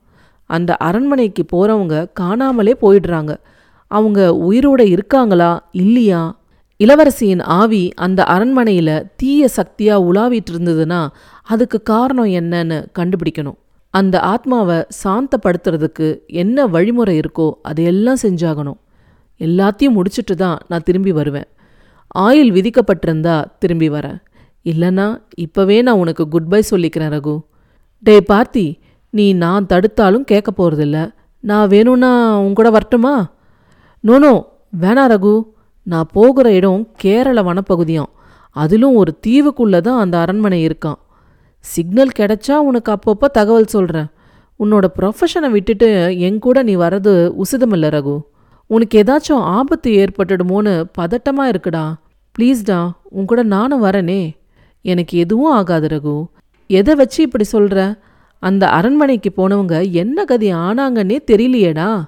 அந்த 0.47 0.77
அரண்மனைக்கு 0.77 1.45
போறவங்க 1.53 2.07
காணாமலே 2.13 2.77
போயிடுறாங்க. 2.83 3.37
அவங்க 3.87 4.39
உயிரோட 4.51 4.81
இருக்காங்களா? 4.81 5.69
இல்லையா? 5.73 6.39
இளவரசியின் 6.85 7.43
ஆவி 7.43 7.93
அந்த 7.95 8.25
அரண்மனையில 8.29 9.03
தீய 9.17 9.49
சக்தியா 9.57 9.97
உலாவிட்டு 10.09 10.51
இருந்ததுன்னா 10.51 11.09
அதுக்கு 11.43 11.83
காரணம் 11.83 12.27
என்னன்னு 12.27 12.87
கண்டுபிடிக்கணும். 12.99 13.59
அந்த 13.91 14.21
ஆத்மாவை 14.21 14.85
சாந்தப்படுத்துறதுக்கு 15.05 16.27
என்ன 16.27 16.67
வழிமுறை 16.67 17.21
இருக்கோ 17.21 17.51
அதையெல்லாம் 17.63 18.17
செஞ்சாகணும். 18.23 18.81
எல்லாத்தையும் 19.39 19.97
முடிச்சுட்டு 19.97 20.35
தான் 20.37 20.59
நான் 20.69 20.83
திரும்பி 20.83 21.13
வருவேன். 21.13 21.49
ஆயில் 22.19 22.53
விதிக்கப்பட்டிருந்தா 22.57 23.45
திரும்பி 23.59 23.91
வரேன். 23.91 24.19
இல்லைன்னா 24.65 25.07
இப்போவே 25.45 25.83
நான் 25.83 26.01
உனக்கு 26.03 26.29
குட் 26.29 26.49
பை 26.49 26.63
சொல்லிக்கிறேன் 26.71 27.13
ரகு. 27.17 27.41
டே 27.99 28.19
பார்த்தி 28.29 28.81
நீ 29.11 29.33
நான் 29.33 29.67
தடுத்தாலும் 29.73 30.29
கேட்க 30.31 30.51
போகிறதில்ல 30.59 31.13
நான் 31.41 31.69
வேணும்னா 31.69 32.41
உங்கூட 32.41 32.71
வரட்டுமா? 32.71 33.33
நோனோ 34.05 34.35
வேணா 34.81 35.05
ரகு. 35.15 35.35
நான் 35.83 36.11
போகிற 36.13 36.53
இடம் 36.53 36.89
கேரள 36.97 37.43
வனப்பகுதியாம். 37.43 38.11
அதிலும் 38.51 38.95
ஒரு 38.95 39.19
தீவுக்குள்ளே 39.27 39.81
தான் 39.81 39.99
அந்த 39.99 40.19
அரண்மனை 40.19 40.69
இருக்கான் 40.69 41.01
சிக்னல் 41.59 42.17
கிடைச்சா 42.19 42.53
உனக்கு 42.53 42.91
அப்பப்போ 42.93 43.27
தகவல் 43.33 43.73
சொல்கிறேன் 43.75 44.07
உன்னோட 44.59 44.87
ப்ரொஃபஷனை 44.99 45.51
விட்டுட்டு 45.51 46.19
என் 46.19 46.39
கூட 46.39 46.63
நீ 46.63 46.77
வர்றது 46.77 47.13
உசிதமில்ல 47.43 47.89
ரகு. 47.97 48.17
உனக்கு 48.67 49.03
ஏதாச்சும் 49.03 49.45
ஆபத்து 49.57 49.91
ஏற்பட்டுடுமோன்னு 49.93 50.85
பதட்டமாக 50.99 51.53
இருக்குடா. 51.53 51.95
ப்ளீஸ்டா 52.39 52.91
உன் 53.03 53.25
கூட 53.25 53.43
நானும் 53.43 53.85
வரனே. 53.85 54.23
எனக்கு 54.85 55.19
எதுவும் 55.19 55.53
ஆகாது 55.53 55.89
ரகு. 55.89 56.27
எதை 56.67 56.95
வச்சு 56.95 57.23
இப்படி 57.23 57.45
சொல்கிற 57.45 57.97
அந்த 58.39 58.69
அரண்மனைக்கு 58.69 59.33
போனவங்க 59.37 59.91
என்ன 59.91 60.25
கதி 60.25 60.53
ஆனாங்கன்னே 60.53 61.19
தெரியலையேடா. 61.27 62.05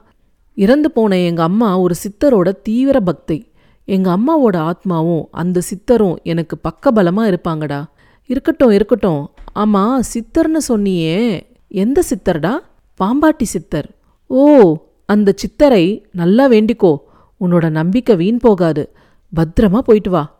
இறந்து 0.54 0.90
போன 0.90 1.18
எங்க 1.18 1.42
அம்மா 1.42 1.78
ஒரு 1.78 1.94
சித்தரோட 1.94 2.52
தீவிர 2.62 3.00
பக்தி. 3.00 3.48
எங்க 3.84 4.16
அம்மாவோட 4.16 4.70
ஆத்மாவும் 4.70 5.24
அந்த 5.30 5.60
சித்தரும் 5.60 6.18
எனக்கு 6.22 6.58
பக்கபலமா 6.68 7.36
இருப்பாங்கடா. 7.36 7.84
இருக்கட்டும் 8.26 8.70
இருக்கட்டும். 8.70 9.30
ஆமா 9.54 10.00
சித்தர்னு 10.14 10.60
சொன்னியே. 10.68 11.40
எந்த 11.68 12.02
சித்தர்டா? 12.10 12.58
பாம்பாட்டி 13.04 13.42
சித்தர். 13.42 13.90
ஓ 14.26 14.76
அந்த 15.06 15.34
சித்தரை 15.34 16.02
நல்லா 16.12 16.48
வேண்டிக்கோ. 16.48 16.96
உன்னோட 17.40 17.70
நம்பிக்கை 17.70 18.16
வீண் 18.16 18.38
போகாது. 18.38 18.92
பத்திரமா 19.36 19.78
போயிட்டு 19.78 20.10
வா. 20.10 20.35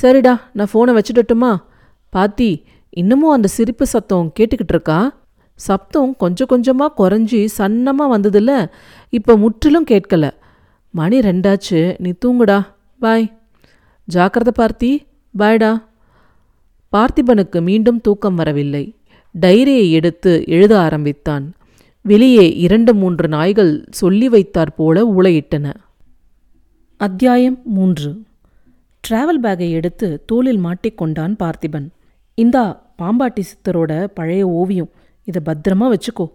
சரிடா 0.00 0.32
நான் 0.52 0.70
ஃபோனை 0.72 0.92
வச்சுடட்டுமா? 0.98 1.52
பாத்தி 2.08 2.50
இன்னமும் 2.90 3.34
அந்த 3.36 3.48
சிரிப்பு 3.48 3.86
சத்தம் 3.86 4.32
கேட்டுக்கிட்டு 4.38 4.74
இருக்கா? 4.74 4.98
சப்தம் 5.54 6.16
கொஞ்சம் 6.16 6.46
கொஞ்சமாக 6.46 6.96
குறைஞ்சி 6.98 7.40
சன்னமாக 7.58 8.12
வந்ததில்ல 8.14 8.52
இப்போ 9.10 9.36
முற்றிலும் 9.36 9.88
கேட்கல. 9.90 10.30
மணி 10.90 11.18
ரெண்டாச்சு 11.18 11.80
நீ 11.98 12.10
தூங்குடா 12.24 12.58
பாய் 13.00 13.26
ஜாக்கிரதை 14.04 14.52
பார்த்தி 14.60 14.90
பாய்டா 15.38 15.70
பார்த்திபனுக்கு 16.92 17.58
மீண்டும் 17.62 18.00
தூக்கம் 18.00 18.34
வரவில்லை. 18.34 18.84
டைரியை 19.40 19.90
எடுத்து 19.90 20.32
எழுத 20.46 20.78
ஆரம்பித்தான். 20.80 21.46
வெளியே 22.02 22.46
இரண்டு 22.66 22.94
மூன்று 22.94 23.28
நாய்கள் 23.28 23.72
சொல்லி 23.90 24.28
வைத்தாற் 24.28 24.76
போல 24.76 25.04
ஊளையிட்டன. 25.16 25.74
அத்தியாயம் 26.96 27.58
மூன்று. 27.64 28.10
டிராவல் 29.08 29.40
பேக்கை 29.42 29.70
எடுத்து 29.70 30.22
தோளில் 30.26 30.64
மாட்டிக்கொண்டான் 30.64 31.34
பார்த்திபன். 31.38 31.88
இந்தா 32.34 32.94
பாம்பாட்டி 33.02 33.40
சித்தரோட 33.40 34.06
பழைய 34.14 34.48
ஓவியம். 34.48 34.90
இதை 35.24 35.42
பத்திரமா 35.46 35.94
வச்சுக்கோ. 35.94 36.26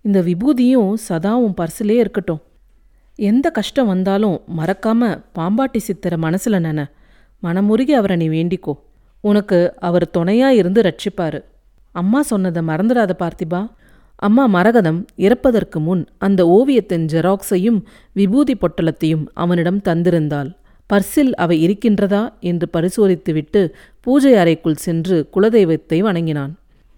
இந்த 0.00 0.20
விபூதியும் 0.20 0.92
சதா 0.94 1.36
உன் 1.36 1.54
பர்சிலே 1.60 1.96
இருக்கட்டும். 2.04 2.42
எந்த 3.14 3.50
கஷ்டம் 3.50 3.86
வந்தாலும் 3.86 4.40
மறக்காம 4.58 5.22
பாம்பாட்டி 5.34 5.78
சித்தரை 5.78 6.16
மனசில் 6.16 6.60
நென. 6.60 6.90
மனமுருகி 7.42 7.90
அவரை 7.90 8.16
நீ 8.16 8.28
வேண்டிக்கோ. 8.28 8.72
உனக்கு 9.20 9.74
அவர் 9.78 10.10
துணையா 10.18 10.48
இருந்து 10.48 10.82
ரட்சிப்பாரு. 10.82 11.44
அம்மா 11.92 12.22
சொன்னதை 12.22 12.62
மறந்துடாத 12.62 13.10
பார்த்திபா. 13.18 13.70
அம்மா 14.16 14.46
மரகதம் 14.46 15.06
இறப்பதற்கு 15.16 15.80
முன் 15.80 16.06
அந்த 16.18 16.40
ஓவியத்தின் 16.58 17.06
ஜெராக்ஸையும் 17.12 17.82
விபூதி 18.12 18.54
பொட்டலத்தையும் 18.54 19.26
அவனிடம் 19.32 19.80
தந்திருந்தாள். 19.84 20.50
பர்சில் 20.90 21.32
அவை 21.32 21.56
இருக்கின்றதா? 21.66 22.32
என்று 22.40 22.68
பரிசோதித்துவிட்டு 22.72 23.72
பூஜை 24.00 24.34
அறைக்குள் 24.34 24.74
சென்று 24.74 25.28
குலதெய்வத்தை 25.36 25.98
வணங்கினான். 25.98 26.56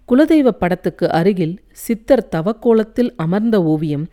குலதெய்வ 0.09 0.47
படத்துக்கு 0.47 1.11
அருகில் 1.11 1.59
சித்தர் 1.71 2.27
தவக்கோலத்தில் 2.31 3.13
அமர்ந்த 3.15 3.63
ஓவியம் 3.63 4.07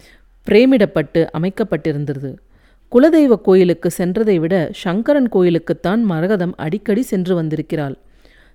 பிரேமிடப்பட்டு 0.47 1.27
அமைக்கப்பட்டிருந்தது. 1.39 2.37
குலதெய்வ 2.93 3.35
கோயிலுக்கு 3.41 3.91
சென்றதை 3.99 4.37
விட 4.37 4.69
சங்கரன் 4.73 5.29
கோயிலுக்குத்தான் 5.33 6.01
மரகதம் 6.03 6.55
அடிக்கடி 6.57 7.03
சென்று 7.03 7.35
வந்திருக்கிறாள். 7.35 7.99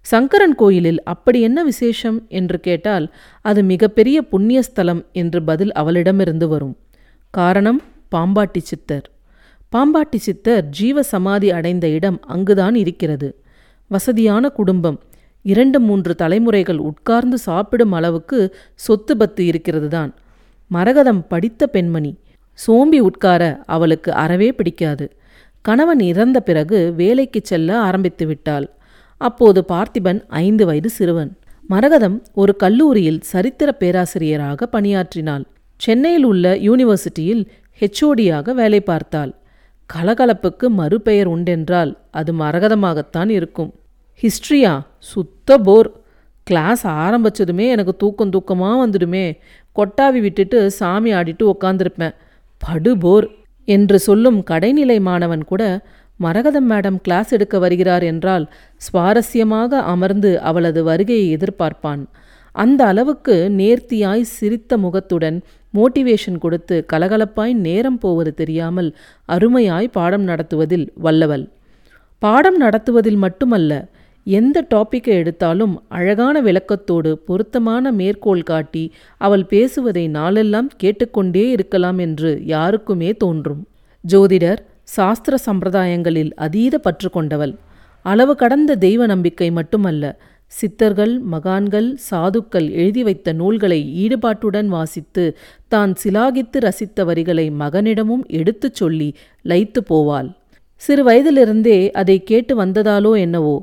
சங்கரன் 0.01 0.55
கோயிலில் 0.55 1.03
அப்படி 1.03 1.41
என்ன 1.41 1.63
விசேஷம்? 1.63 2.25
என்று 2.27 2.59
கேட்டால் 2.59 3.13
அது 3.41 3.63
மிகப்பெரிய 3.63 4.23
புண்ணியஸ்தலம் 4.31 5.05
என்று 5.11 5.43
பதில் 5.43 5.71
அவளிடமிருந்து 5.71 6.47
வரும். 6.47 6.77
காரணம் 7.29 7.81
பாம்பாட்டி 8.15 8.61
சித்தர். 8.61 9.07
பாம்பாட்டி 9.75 10.15
சித்தர் 10.15 10.65
ஜீவ 10.69 11.03
சமாதி 11.03 11.51
அடைந்த 11.51 11.87
இடம் 11.87 12.19
அங்குதான் 12.25 12.75
இருக்கிறது. 12.75 13.29
வசதியான 13.87 14.49
குடும்பம். 14.49 14.99
இரண்டு 15.41 15.79
மூன்று 15.79 16.15
தலைமுறைகள் 16.15 16.77
உட்கார்ந்து 16.77 17.37
சாப்பிடும் 17.37 17.91
அளவுக்கு 17.91 18.55
சொத்து 18.75 19.17
பத்து 19.17 19.45
இருக்கிறது 19.45 19.87
தான் 19.87 20.13
மரகதம் 20.71 21.21
படித்த 21.27 21.67
பெண்மணி. 21.67 22.11
சோம்பி 22.67 22.99
உட்கார 22.99 23.61
அவளுக்கு 23.65 24.13
அறவே 24.13 24.51
பிடிக்காது. 24.51 25.05
கணவன் 25.61 25.99
இறந்த 25.99 26.39
பிறகு 26.39 26.93
வேலைக்கு 26.93 27.39
செல்ல 27.43 27.77
ஆரம்பித்து 27.77 28.25
விட்டாள். 28.25 28.67
அப்போது 29.17 29.65
பார்த்திபன் 29.67 30.21
ஐந்து 30.27 30.65
வயது 30.65 30.89
சிறுவன். 30.89 31.31
மரகதம் 31.69 32.17
ஒரு 32.33 32.55
கல்லூரியில் 32.55 33.21
சரித்திர 33.21 33.71
பேராசிரியராக 33.71 34.67
பணியாற்றினாள். 34.67 35.45
சென்னையில் 35.75 36.23
உள்ள 36.23 36.55
யூனிவர்சிட்டியில் 36.55 37.43
ஹெச்ஓடியாக 37.81 38.53
வேலை 38.53 38.81
பார்த்தாள். 38.81 39.31
கலகலப்புக்கு 39.93 40.67
மறுபெயர் 40.67 41.29
உண்டென்றால் 41.29 41.97
அது 42.11 42.33
மரகதமாகத்தான் 42.33 43.29
இருக்கும். 43.29 43.73
ஹிஸ்ட்ரியா? 44.21 44.85
சுத்த 44.99 45.57
போர். 45.57 45.91
கிளாஸ் 46.43 46.87
ஆரம்பிச்சதுமே 46.87 47.67
எனக்கு 47.67 47.95
தூக்கம் 47.95 48.29
தூக்கமாக 48.29 48.77
வந்துடுமே. 48.85 49.37
கொட்டாவி 49.75 50.21
விட்டுட்டு 50.21 50.71
சாமி 50.71 51.13
ஆடிட்டு 51.13 51.53
உக்காந்துருப்பேன். 51.53 52.15
படுபோர் 52.57 53.27
என்று 53.65 53.99
சொல்லும் 53.99 54.43
கடைநிலை 54.49 54.99
மாணவன் 55.01 55.43
கூட 55.43 55.85
மரகதம் 56.19 56.69
மேடம் 56.71 56.99
கிளாஸ் 57.01 57.31
எடுக்க 57.31 57.59
வருகிறார் 57.59 58.03
என்றால் 58.03 58.45
சுவாரஸ்யமாக 58.85 59.73
அமர்ந்து 59.93 60.39
அவளது 60.39 60.83
வருகையை 60.83 61.37
எதிர்பார்ப்பான். 61.37 62.03
அந்த 62.57 62.81
அளவுக்கு 62.85 63.35
நேர்த்தியாய் 63.59 64.23
சிரித்த 64.35 64.77
முகத்துடன் 64.77 65.37
மோட்டிவேஷன் 65.73 66.37
கொடுத்து 66.37 66.75
கலகலப்பாய் 66.93 67.53
நேரம் 67.65 67.99
போவது 67.99 68.31
தெரியாமல் 68.33 68.89
அருமையாய் 69.29 69.87
பாடம் 69.87 70.25
நடத்துவதில் 70.27 70.87
வல்லவள். 71.05 71.45
பாடம் 72.21 72.57
நடத்துவதில் 72.57 73.19
மட்டுமல்ல 73.25 73.71
எந்த 74.27 74.57
டாப்பிக்கை 74.69 75.13
எடுத்தாலும் 75.13 75.73
அழகான 75.87 76.35
விளக்கத்தோடு 76.41 77.11
பொருத்தமான 77.27 77.91
மேற்கோள் 77.91 78.43
காட்டி 78.43 78.83
அவள் 79.21 79.45
பேசுவதை 79.45 80.05
நாளெல்லாம் 80.07 80.69
கேட்டுக்கொண்டே 80.77 81.45
இருக்கலாம் 81.49 81.97
என்று 81.97 82.31
யாருக்குமே 82.45 83.11
தோன்றும். 83.23 83.61
ஜோதிடர் 84.03 84.61
சாஸ்திர 84.95 85.35
சம்பிரதாயங்களில் 85.45 86.31
அதீத 86.45 86.75
பற்று 86.77 87.09
கொண்டவள். 87.09 87.53
அளவு 88.05 88.33
கடந்த 88.35 88.71
தெய்வ 88.75 89.05
நம்பிக்கை 89.05 89.47
மட்டுமல்ல 89.51 90.03
சித்தர்கள் 90.51 91.13
மகான்கள் 91.33 91.87
சாதுக்கள் 92.09 92.67
எழுதி 92.81 93.01
வைத்த 93.03 93.33
நூல்களை 93.33 93.79
ஈடுபாட்டுடன் 94.03 94.69
வாசித்து 94.75 95.25
தான் 95.67 95.91
சிலாகித்து 96.03 96.57
ரசித்த 96.67 97.05
வரிகளை 97.05 97.45
மகனிடமும் 97.63 98.23
எடுத்துச் 98.39 98.77
சொல்லி 98.81 99.09
லைத்து 99.45 99.81
போவாள். 99.89 100.29
சிறு 100.81 101.03
வயதிலிருந்தே 101.03 101.79
அதை 101.93 102.17
கேட்டு 102.23 102.53
வந்ததாலோ 102.55 103.11
என்னவோ 103.25 103.55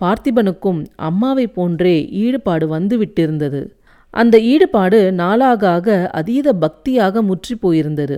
பார்த்திபனுக்கும் 0.00 0.80
அம்மாவை 1.08 1.46
போன்றே 1.48 1.96
ஈடுபாடு 2.24 2.66
வந்துவிட்டிருந்தது. 2.76 3.60
அந்த 4.14 4.36
ஈடுபாடு 4.52 4.98
நாளாக 5.20 5.62
ஆக 5.68 5.88
அதீத 6.20 6.48
பக்தியாக 6.64 7.22
முற்றி 7.22 7.54
போயிருந்தது. 7.62 8.16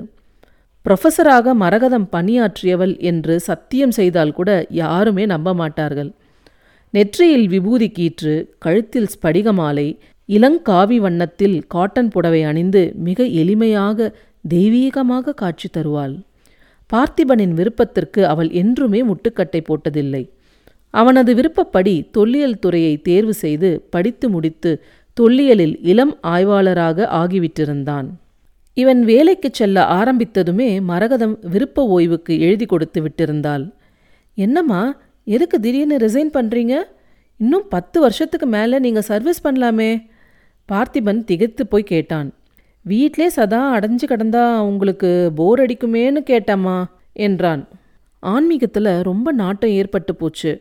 ப்ரொஃபஸராக 0.85 1.55
மரகதம் 1.63 2.09
பணியாற்றியவள் 2.13 2.95
என்று 3.11 3.35
சத்தியம் 3.49 3.95
செய்தால் 3.99 4.37
கூட 4.39 4.51
யாருமே 4.83 5.25
நம்ப 5.27 5.55
மாட்டார்கள். 5.55 6.11
நெற்றியில் 6.91 7.49
விபூதி 7.49 7.89
கீற்று 7.89 8.49
கழுத்தில் 8.59 9.09
ஸ்படிகமாலை 9.15 9.99
இளங்காவி 10.27 10.99
வண்ணத்தில் 10.99 11.67
காட்டன் 11.67 12.09
புடவை 12.09 12.43
அணிந்து 12.43 12.93
மிக 12.95 13.25
எளிமையாக 13.25 14.13
தெய்வீகமாக 14.49 15.35
காட்சி 15.35 15.69
தருவாள். 15.69 16.15
பார்த்திபனின் 16.91 17.53
விருப்பத்திற்கு 17.53 18.27
அவள் 18.27 18.51
என்றுமே 18.51 19.03
முட்டுக்கட்டை 19.03 19.61
போட்டதில்லை. 19.61 20.29
அவனது 20.91 21.35
விருப்பப்படி 21.35 22.09
தொல்லியல் 22.11 22.59
துறையை 22.59 23.03
தேர்வு 23.03 23.35
செய்து 23.35 23.87
படித்து 23.91 24.29
முடித்து 24.29 24.83
தொல்லியலில் 25.21 25.79
இளம் 25.83 26.19
ஆய்வாளராக 26.23 27.09
ஆகிவிட்டிருந்தான். 27.13 28.09
இவன் 28.75 29.05
வேலைக்குச் 29.05 29.55
செல்ல 29.55 29.85
ஆரம்பித்ததுமே 29.91 30.81
மரகதம் 30.83 31.39
விருப்ப 31.51 31.87
ஓய்வுக்கு 31.87 32.41
எழுதி 32.41 32.67
கொடுத்து 32.67 33.03
விட்டிருந்தாள். 33.03 33.71
என்னம்மா 34.35 34.83
எதுக்கு 35.35 35.57
திடீர்னு 35.61 35.97
ரிசைன் 36.05 36.31
பண்ணுறீங்க 36.37 36.75
இன்னும் 37.41 37.67
பத்து 37.75 37.99
வருஷத்துக்கு 38.01 38.47
மேலே 38.55 38.77
நீங்கள் 38.85 39.07
சர்வீஸ் 39.09 39.45
பண்ணலாமே. 39.47 39.91
பார்த்திபன் 40.69 41.21
திகைத்து 41.29 41.63
போய் 41.73 41.91
கேட்டான். 41.93 42.29
வீட்டிலே 42.85 43.29
சதா 43.29 43.61
அடைஞ்சு 43.77 44.07
கிடந்தா 44.13 44.45
உங்களுக்கு 44.71 45.11
போர் 45.35 45.61
அடிக்குமேன்னு 45.65 46.21
கேட்டம்மா 46.31 46.77
என்றான். 47.27 47.63
ஆன்மீகத்தில் 48.23 48.91
ரொம்ப 49.09 49.33
நாட்டம் 49.33 49.75
ஏற்பட்டு 49.81 50.13
போச்சு. 50.15 50.53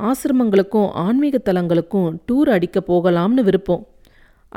ஆசிரமங்களுக்கும் 0.00 0.88
ஆன்மீக 1.04 1.40
தலங்களுக்கும் 1.48 2.08
டூர் 2.28 2.50
அடிக்க 2.56 2.78
போகலாம்னு 2.90 3.42
விருப்பம். 3.48 3.82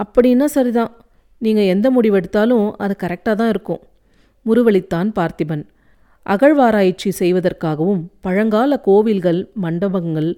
அப்படின்னா 0.03 0.47
சரிதான். 0.57 0.93
நீங்கள் 1.41 1.71
எந்த 1.73 1.87
முடிவெடுத்தாலும் 1.95 2.67
அது 2.83 2.93
கரெக்டாக 3.03 3.35
தான் 3.41 3.51
இருக்கும். 3.55 3.81
முருவளித்தான் 4.45 5.09
பார்த்திபன். 5.19 5.63
அகழ்வாராய்ச்சி 6.25 7.09
செய்வதற்காகவும் 7.19 8.03
பழங்கால 8.21 8.77
கோவில்கள் 8.79 9.41
மண்டபங்கள் 9.55 10.31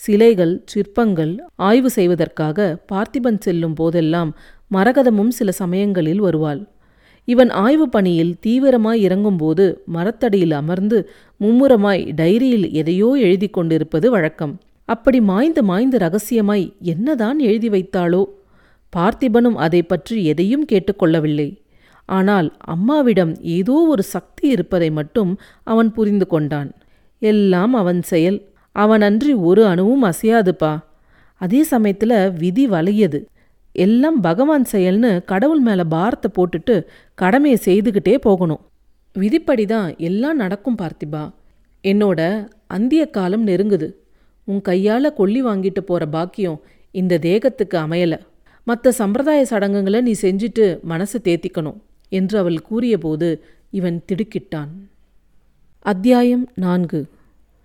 சிலைகள் 0.00 0.54
சிற்பங்கள் 0.64 1.32
ஆய்வு 1.54 1.90
செய்வதற்காக 1.90 2.58
பார்த்திபன் 2.92 3.40
செல்லும் 3.40 3.74
போதெல்லாம் 3.74 4.30
மரகதமும் 4.74 5.28
சில 5.28 5.50
சமயங்களில் 5.52 6.20
வருவாள். 6.20 6.62
இவன் 7.28 7.50
ஆய்வு 7.56 7.88
பணியில் 7.88 8.32
தீவிரமாய் 8.46 9.02
இறங்கும்போது 9.06 9.64
மரத்தடியில் 9.86 10.52
அமர்ந்து 10.52 10.98
மும்முரமாய் 11.40 12.02
டைரியில் 12.16 12.66
எதையோ 12.72 13.10
எழுதி 13.18 13.48
கொண்டிருப்பது 13.48 14.10
வழக்கம். 14.10 14.54
அப்படி 14.88 15.20
மாய்ந்து 15.20 15.62
மாய்ந்து 15.62 15.98
ரகசியமாய் 15.98 16.66
என்னதான் 16.84 17.38
எழுதி 17.38 17.68
வைத்தாளோ? 17.68 18.22
பார்த்திபனும் 18.92 19.56
அதை 19.56 19.82
பற்றி 19.82 20.16
எதையும் 20.24 20.66
கேட்டுக்கொள்ளவில்லை 20.72 21.48
ஆனால் 22.08 22.48
அம்மாவிடம் 22.64 23.34
ஏதோ 23.40 23.76
ஒரு 23.88 24.02
சக்தி 24.02 24.48
இருப்பதை 24.48 24.90
மட்டும் 24.90 25.30
அவன் 25.64 25.92
புரிந்து 25.92 26.26
கொண்டான். 26.26 26.70
எல்லாம் 27.18 27.74
அவன் 27.74 28.02
செயல். 28.02 28.38
அவனன்றி 28.76 29.32
ஒரு 29.40 29.66
அணுவும் 29.66 30.02
அசையாதுப்பா. 30.02 30.72
அதே 31.40 31.62
சமயத்தில் 31.62 32.32
விதி 32.32 32.66
வலையது 32.68 33.20
எல்லாம் 33.74 34.20
பகவான் 34.20 34.66
செயல்னு 34.72 35.24
கடவுள் 35.24 35.60
மேலே 35.60 35.84
பாரத்தை 35.88 36.28
போட்டுட்டு 36.36 36.74
கடமையை 37.14 37.58
செய்துக்கிட்டே 37.64 38.14
போகணும். 38.18 38.60
விதிப்படி 39.16 39.64
தான் 39.66 39.88
எல்லாம் 39.98 40.36
நடக்கும் 40.36 40.78
பார்த்திபா. 40.82 41.24
என்னோட 41.84 42.20
அந்திய 42.66 43.02
காலம் 43.06 43.46
நெருங்குது. 43.46 43.88
உன் 44.44 44.60
கையால் 44.60 45.14
கொல்லி 45.14 45.42
வாங்கிட்டு 45.42 45.80
போகிற 45.80 46.06
பாக்கியம் 46.06 46.60
இந்த 46.90 47.18
தேகத்துக்கு 47.18 47.76
அமையலை. 47.78 48.18
மற்ற 48.66 48.92
சம்பிரதாய 48.92 49.40
சடங்குகளை 49.44 50.00
நீ 50.00 50.12
செஞ்சுட்டு 50.22 50.66
மனசு 50.82 51.20
தேத்திக்கணும். 51.24 51.78
என்று 52.14 52.38
அவள் 52.38 52.62
கூறியபோது 52.62 53.28
இவன் 53.70 53.98
திடுக்கிட்டான். 54.06 54.72
அத்தியாயம் 55.80 56.44
நான்கு. 56.54 57.00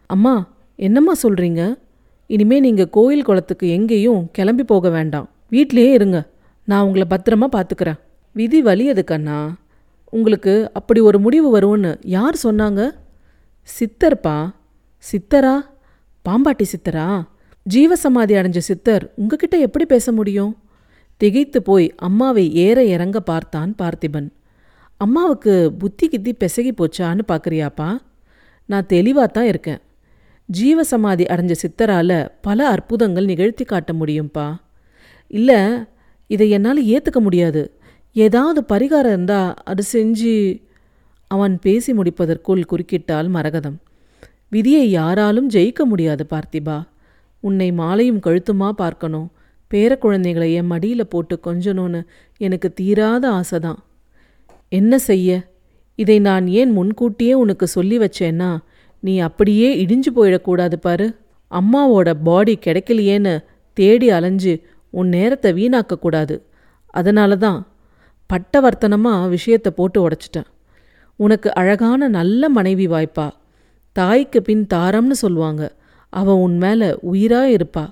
அம்மா 0.06 0.36
என்னம்மா 0.76 1.14
சொல்கிறீங்க 1.24 1.62
இனிமே 2.28 2.58
நீங்கள் 2.60 2.90
கோயில் 2.90 3.24
குளத்துக்கு 3.24 3.68
எங்கேயும் 3.70 4.22
கிளம்பி 4.32 4.64
போக 4.64 4.90
வேண்டாம். 4.90 5.28
வீட்லேயே 5.52 5.92
இருங்க. 5.92 6.20
நான் 6.66 6.86
உங்களை 6.86 7.06
பத்திரமா 7.10 7.48
பார்த்துக்கிறேன் 7.52 8.00
விதி 8.34 8.60
வலியது 8.64 9.04
கண்ணா. 9.04 9.38
உங்களுக்கு 10.12 10.54
அப்படி 10.74 11.00
ஒரு 11.00 11.20
முடிவு 11.20 11.50
வரும்னு 11.56 11.92
யார் 12.18 12.36
சொன்னாங்க? 12.44 12.82
சித்தர்ப்பா? 13.78 14.38
சித்தரா? 15.12 15.56
பாம்பாட்டி 16.26 16.66
சித்தரா? 16.74 17.08
ஜீவசமாதி 17.66 18.34
அடைஞ்ச 18.40 18.58
சித்தர் 18.58 19.04
உங்ககிட்ட 19.16 19.56
எப்படி 19.58 19.86
பேச 19.86 20.12
முடியும்? 20.12 20.54
திகைத்து 21.18 21.62
போய் 21.62 21.88
அம்மாவை 22.08 22.46
ஏற 22.66 22.84
இறங்க 22.84 23.18
பார்த்தான் 23.22 23.76
பார்த்திபன். 23.82 24.30
அம்மாவுக்கு 25.04 25.54
புத்தி 25.82 26.06
கித்தி 26.08 26.32
பிசகி 26.40 26.72
போச்சான்னு 26.80 27.24
பார்க்குறியாப்பா 27.28 27.90
நான் 28.70 28.86
தெளிவாக 28.86 29.28
தான் 29.28 29.46
இருக்கேன். 29.46 29.80
ஜீவசமாதி 30.50 31.26
அடைஞ்ச 31.34 31.54
சித்தரால் 31.62 32.16
பல 32.42 32.68
அற்புதங்கள் 32.70 33.26
நிகழ்த்தி 33.26 33.64
காட்ட 33.64 33.94
முடியும்ப்பா 33.94 34.48
இல்லை 35.28 35.60
இதை 36.28 36.50
என்னால் 36.50 36.82
ஏற்றுக்க 36.94 37.20
முடியாது. 37.20 37.64
ஏதாவது 38.12 38.62
பரிகாரம் 38.74 39.14
இருந்தால் 39.16 39.54
அது 39.64 39.84
செஞ்சு 39.94 40.36
அவன் 41.28 41.60
பேசி 41.60 41.94
முடிப்பதற்குள் 41.94 42.70
குறுக்கிட்டாள் 42.72 43.28
மரகதம். 43.28 43.80
விதியை 44.50 44.86
யாராலும் 44.92 45.50
ஜெயிக்க 45.50 45.84
முடியாது 45.84 46.26
பார்த்திபா. 46.30 46.78
உன்னை 47.44 47.72
மாலையும் 47.72 48.24
கழுத்துமா 48.26 48.72
பார்க்கணும். 48.84 49.28
பேரக்குழந்தைகளை 49.72 50.50
என் 50.54 50.72
மடியில் 50.74 51.12
போட்டு 51.14 51.40
கொஞ்சணும்னு 51.48 52.02
எனக்கு 52.38 52.70
தீராத 52.74 53.26
ஆசைதான். 53.32 53.80
என்ன 54.70 54.98
செய்ய? 54.98 55.30
இதை 55.96 56.20
நான் 56.20 56.48
ஏன் 56.48 56.72
முன்கூட்டியே 56.72 57.34
உனக்கு 57.34 57.68
சொல்லி 57.68 57.98
வச்சேன்னா 57.98 58.58
நீ 59.00 59.20
அப்படியே 59.20 59.86
இடிஞ்சு 59.86 60.12
போயிடக்கூடாது 60.16 60.76
பாரு. 60.76 61.16
அம்மாவோட 61.52 62.14
பாடி 62.24 62.60
கிடைக்கலையேன்னு 62.66 63.34
தேடி 63.74 64.10
அலைஞ்சு 64.10 64.54
உன் 64.90 65.10
நேரத்தை 65.10 65.54
வீணாக்கக்கூடாது. 65.54 66.42
அதனால 66.86 67.36
தான் 67.36 67.68
பட்டவர்த்தனமாக 68.30 69.30
விஷயத்தை 69.30 69.72
போட்டு 69.76 70.10
உடச்சிட்டேன். 70.10 70.50
உனக்கு 71.16 71.54
அழகான 71.54 72.08
நல்ல 72.08 72.50
மனைவி 72.50 72.88
வாய்ப்பா. 72.88 73.30
தாய்க்கு 73.92 74.42
பின் 74.42 74.68
தாரம்னு 74.74 75.12
சொல்லுவாங்க. 75.12 75.64
அவ 76.10 76.36
உன் 76.36 76.58
மேலே 76.58 76.90
உயிரா 77.12 77.42
இருப்பா. 77.58 77.86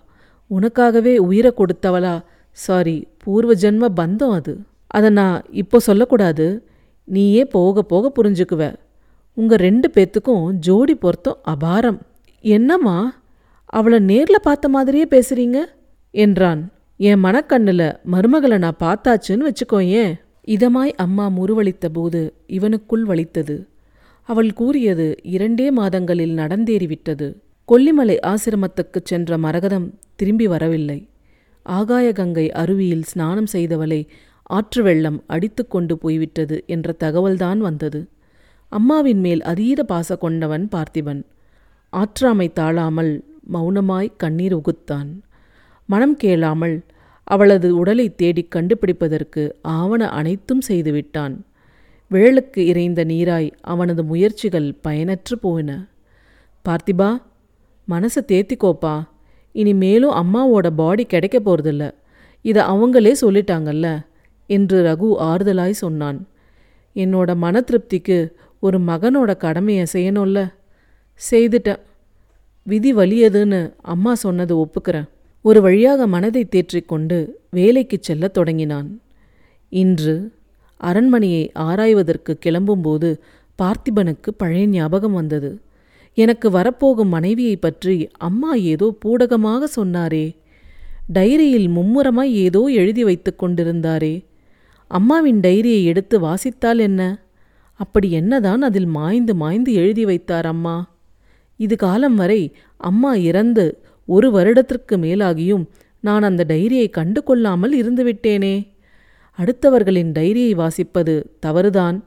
உனக்காகவே 0.52 1.18
உயிரை 1.18 1.54
கொடுத்தவளா 1.58 2.24
சாரி 2.52 3.08
பூர்வ 3.18 3.54
ஜென்ம 3.54 3.90
பந்தம் 3.96 4.32
அது. 4.32 4.54
அதை 4.88 5.10
நான் 5.10 5.44
இப்போ 5.52 5.80
சொல்லக்கூடாது. 5.80 6.68
நீயே 7.04 7.46
போக 7.46 7.84
போக 7.84 8.12
புரிஞ்சுக்குவ. 8.16 8.76
உங்கள் 9.34 9.58
ரெண்டு 9.58 9.92
பேத்துக்கும் 9.94 10.52
ஜோடி 10.52 10.96
பொருத்தம் 10.96 11.38
அபாரம். 11.46 12.00
என்னம்மா? 12.42 13.22
அவளை 13.66 14.00
நேரில் 14.00 14.42
பார்த்த 14.42 14.70
மாதிரியே 14.70 15.08
பேசுறீங்க? 15.10 15.58
என்றான். 16.12 16.72
என் 16.98 17.24
மனக்கண்ணுல 17.24 17.96
மருமகளை 18.12 18.58
நான் 18.58 18.78
பார்த்தாச்சுன்னு 18.80 19.50
வச்சுக்கோயேன். 19.50 20.14
இதமாய் 20.48 20.92
அம்மா 20.96 21.30
முருவளித்த 21.30 21.86
போது 21.94 22.34
இவனுக்குள் 22.48 23.02
வலித்தது. 23.02 23.68
அவள் 24.24 24.54
கூறியது 24.54 25.16
இரண்டே 25.24 25.72
மாதங்களில் 25.72 26.38
நடந்தேறிவிட்டது. 26.38 27.34
கொல்லிமலை 27.72 28.18
ஆசிரமத்துக்குச் 28.28 29.06
சென்ற 29.06 29.38
மரகதம் 29.38 30.00
திரும்பி 30.16 30.48
வரவில்லை. 30.48 31.10
ஆகாயகங்கை 31.70 32.50
அருவியில் 32.50 33.04
ஸ்நானம் 33.04 33.46
செய்தவளை 33.52 34.08
ஆற்று 34.48 34.84
வெள்ளம் 34.84 35.24
அடித்து 35.28 35.68
கொண்டு 35.68 35.98
போய்விட்டது 35.98 36.64
என்ற 36.68 36.96
தகவல்தான் 37.00 37.58
வந்தது. 37.58 38.08
அம்மாவின் 38.70 39.20
மேல் 39.20 39.42
அதீத 39.42 39.86
பாச 39.88 40.18
கொண்டவன் 40.18 40.70
பார்த்திபன். 40.76 41.22
ஆற்றாமை 41.94 42.54
தாழாமல் 42.54 43.24
மௌனமாய் 43.54 44.14
கண்ணீர் 44.18 44.56
உகுத்தான். 44.58 45.10
மனம் 45.86 46.16
கேளாமல் 46.16 46.84
அவளது 47.24 47.76
உடலை 47.76 48.16
தேடிக் 48.16 48.54
கண்டுபிடிப்பதற்கு 48.56 49.52
ஆவண 49.62 50.10
அனைத்தும் 50.10 50.62
செய்துவிட்டான். 50.68 51.36
விழலுக்கு 52.12 52.58
இறைந்த 52.58 53.04
நீராய் 53.06 53.52
அவனது 53.62 54.04
முயற்சிகள் 54.04 54.76
பயனற்று 54.84 55.36
போயின. 55.42 55.88
பார்த்திபா 56.66 57.22
மனசை 57.90 58.22
தேத்திக்கோப்பா. 58.28 59.04
இனி 59.52 59.74
மேலும் 59.74 60.12
அம்மாவோட 60.12 60.70
பாடி 60.76 61.06
கிடைக்க 61.06 61.40
போறதில்ல. 61.40 61.92
இதை 62.42 62.64
அவங்களே 62.64 63.14
சொல்லிட்டாங்கல்ல. 63.22 64.06
என்று 64.48 64.84
ரகு 64.84 65.22
ஆறுதலாய் 65.22 65.70
சொன்னான். 65.70 66.28
என்னோட 66.96 67.36
மன 67.36 67.64
திருப்திக்கு 67.72 68.34
ஒரு 68.60 68.80
மகனோட 68.80 69.38
கடமையை 69.38 69.86
செய்யணும்ல? 69.94 70.54
செய்துட்டேன். 71.32 71.80
விதி 72.64 72.96
வலியதுன்னு 72.96 73.74
அம்மா 73.82 74.14
சொன்னது 74.14 74.56
ஒப்புக்கிறேன். 74.56 75.10
ஒரு 75.42 75.62
வழியாக 75.62 76.08
மனதை 76.08 76.48
தேற்றிக்கொண்டு 76.52 77.30
வேலைக்கு 77.50 77.98
செல்லத் 78.02 78.34
தொடங்கினான். 78.34 79.02
இன்று 79.70 80.32
அரண்மனையை 80.78 81.52
ஆராய்வதற்கு 81.54 82.38
கிளம்பும்போது 82.46 83.20
பார்த்திபனுக்கு 83.60 84.30
பழைய 84.38 84.68
ஞாபகம் 84.68 85.14
வந்தது. 85.14 85.60
எனக்கு 86.14 86.50
வரப்போகும் 86.50 87.08
மனைவியை 87.08 87.56
பற்றி 87.56 88.10
அம்மா 88.18 88.54
ஏதோ 88.54 88.96
பூடகமாக 89.06 89.64
சொன்னாரே. 89.76 90.36
டைரியில் 91.14 91.70
மும்முரமாய் 91.70 92.32
ஏதோ 92.32 92.64
எழுதி 92.64 93.04
வைத்து 93.04 93.36
கொண்டிருந்தாரே. 93.42 94.26
அம்மாவின் 94.88 95.40
டைரியை 95.40 95.84
எடுத்து 95.84 96.20
வாசித்தால் 96.20 96.80
என்ன? 96.80 97.26
அப்படி 97.74 98.12
என்னதான் 98.12 98.62
அதில் 98.62 98.86
மாய்ந்து 98.86 99.36
மாய்ந்து 99.36 99.74
எழுதி 99.74 100.06
வைத்தார் 100.06 100.46
அம்மா. 100.46 100.98
இது 101.56 101.76
காலம் 101.76 102.16
வரை 102.16 102.56
அம்மா 102.78 103.16
இறந்து 103.16 103.82
ஒரு 104.06 104.32
வருடத்திற்கு 104.32 104.98
மேலாகியும் 104.98 105.66
நான் 106.00 106.24
அந்த 106.24 106.46
டைரியை 106.48 106.90
கண்டு 106.90 107.24
கொள்ளாமல் 107.24 107.74
இருந்துவிட்டேனே 107.84 108.68
அடுத்தவர்களின் 109.40 110.12
டைரியை 110.12 110.54
வாசிப்பது 110.56 111.24
தவறுதான். 111.40 112.04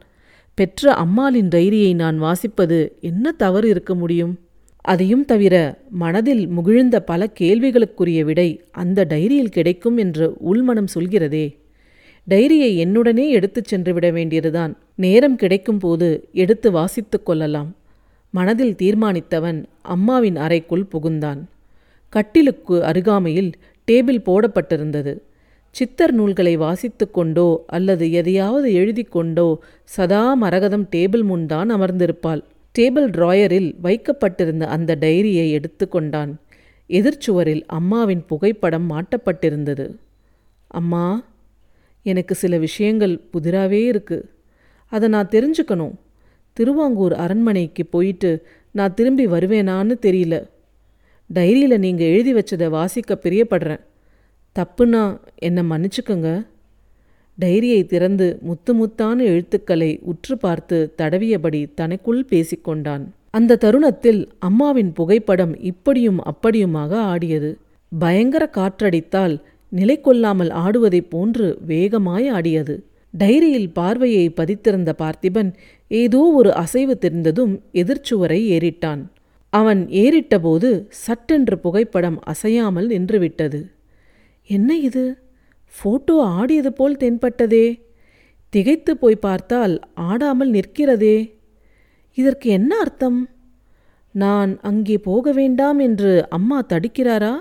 பெற்ற 0.53 0.93
அம்மாளின் 0.93 1.47
டைரியை 1.47 1.95
நான் 1.95 2.21
வாசிப்பது 2.21 2.99
என்ன 2.99 3.31
தவறு 3.31 3.69
இருக்க 3.69 3.95
முடியும்? 3.95 4.39
அதையும் 4.77 5.25
தவிர 5.25 5.83
மனதில் 5.89 6.47
முகிழ்ந்த 6.47 6.99
பல 6.99 7.31
கேள்விகளுக்குரிய 7.39 8.23
விடை 8.23 8.65
அந்த 8.71 9.05
டைரியில் 9.09 9.51
கிடைக்கும் 9.51 9.97
என்று 9.97 10.33
உள்மனம் 10.39 10.87
சொல்கிறதே. 10.87 11.60
டைரியை 12.29 12.71
என்னுடனே 12.85 13.29
எடுத்துச் 13.29 13.65
சென்று 13.65 13.93
விட 13.93 14.11
வேண்டியதுதான். 14.11 14.77
நேரம் 14.95 15.35
கிடைக்கும் 15.35 15.77
போது 15.77 16.27
எடுத்து 16.33 16.71
வாசித்து 16.71 17.23
கொள்ளலாம். 17.23 17.75
மனதில் 18.31 18.75
தீர்மானித்தவன் 18.75 19.63
அம்மாவின் 19.81 20.35
அறைக்குள் 20.35 20.85
புகுந்தான். 20.91 21.41
கட்டிலுக்கு 22.09 22.83
அருகாமையில் 22.83 23.51
டேபிள் 23.91 24.19
போடப்பட்டிருந்தது. 24.25 25.17
சித்தர் 25.71 26.13
நூல்களை 26.13 26.57
வாசித்து 26.57 27.11
கொண்டோ 27.11 27.63
அல்லது 27.67 28.11
எதையாவது 28.11 28.73
எழுதி 28.73 29.03
கொண்டோ 29.03 29.59
சதா 29.83 30.33
மரகதம் 30.33 30.87
டேபிள் 30.91 31.23
முன்தான் 31.23 31.71
அமர்ந்திருப்பாள். 31.71 32.41
டேபிள் 32.79 33.09
டிராயரில் 33.09 33.75
வைக்கப்பட்டிருந்த 33.81 34.67
அந்த 34.67 34.97
டைரியை 34.99 35.51
எடுத்து 35.51 35.87
கொண்டான். 35.87 36.39
எதிர்ச்சுவரில் 36.89 37.63
அம்மாவின் 37.67 38.23
புகைப்படம் 38.27 38.89
மாட்டப்பட்டிருந்தது. 38.89 39.95
அம்மா 40.67 41.23
எனக்கு 42.03 42.35
சில 42.35 42.57
விஷயங்கள் 42.57 43.21
புதிராகவே 43.33 43.85
இருக்கு. 43.85 44.29
அதை 44.85 45.09
நான் 45.09 45.27
தெரிஞ்சுக்கணும். 45.27 45.93
திருவாங்கூர் 46.53 47.13
அரண்மனைக்கு 47.13 47.85
போயிட்டு 47.85 48.47
நான் 48.71 48.93
திரும்பி 48.93 49.27
வருவேனான்னு 49.27 49.95
தெரியல. 50.01 50.47
டைரியில் 51.33 51.77
நீங்கள் 51.77 52.07
எழுதி 52.07 52.33
வச்சதை 52.33 52.69
வாசிக்க 52.69 53.19
பிரியப்படுறேன். 53.23 53.79
தப்புன்னா 54.55 55.19
என்னை 55.35 55.63
மன்னிச்சுக்கோங்க. 55.63 56.45
டைரியை 57.41 57.85
திறந்து 57.85 58.37
முத்து 58.41 58.75
முத்தான 58.75 59.19
எழுத்துக்களை 59.19 59.99
உற்று 60.01 60.37
பார்த்து 60.37 60.93
தடவியபடி 60.97 61.71
தனக்குள் 61.73 62.25
பேசிக்கொண்டான் 62.29 63.05
அந்த 63.29 63.55
தருணத்தில் 63.55 64.29
அம்மாவின் 64.39 64.93
புகைப்படம் 64.93 65.59
இப்படியும் 65.59 66.19
அப்படியுமாக 66.23 66.91
ஆடியது. 66.93 67.57
பயங்கர 67.99 68.49
காற்றடித்தால் 68.53 69.41
நிலை 69.71 69.99
கொள்ளாமல் 69.99 70.49
ஆடுவதைப் 70.49 71.09
போன்று 71.09 71.57
வேகமாய் 71.65 72.27
ஆடியது. 72.27 72.75
டைரியில் 73.19 73.69
பார்வையை 73.73 74.33
பதித்திருந்த 74.35 74.91
பார்த்திபன் 74.97 75.53
ஏதோ 75.87 76.21
ஒரு 76.33 76.53
அசைவு 76.53 76.97
தெரிந்ததும் 76.97 77.53
எதிர்ச்சுவரை 77.73 78.39
ஏறிட்டான். 78.55 79.01
அவன் 79.49 79.87
ஏறிட்டபோது 79.87 80.69
சட்டென்று 80.89 81.59
புகைப்படம் 81.59 82.19
அசையாமல் 82.19 82.87
நின்றுவிட்டது. 82.89 83.61
என்ன 84.49 84.77
இது? 84.77 85.17
ஃபோட்டோ 85.73 86.15
ஆடியது 86.37 86.73
போல் 86.73 86.97
தென்பட்டதே? 86.97 87.65
திகைத்து 88.49 88.97
போய் 88.97 89.15
பார்த்தால் 89.15 89.79
ஆடாமல் 89.93 90.51
நிற்கிறதே? 90.51 91.17
இதற்கு 92.17 92.49
என்ன 92.49 92.71
அர்த்தம்? 92.77 93.19
நான் 94.15 94.59
அங்கே 94.61 94.97
போக 94.97 95.31
வேண்டாம் 95.31 95.79
என்று 95.79 96.29
அம்மா 96.29 96.59
தடுக்கிறாரா? 96.69 97.33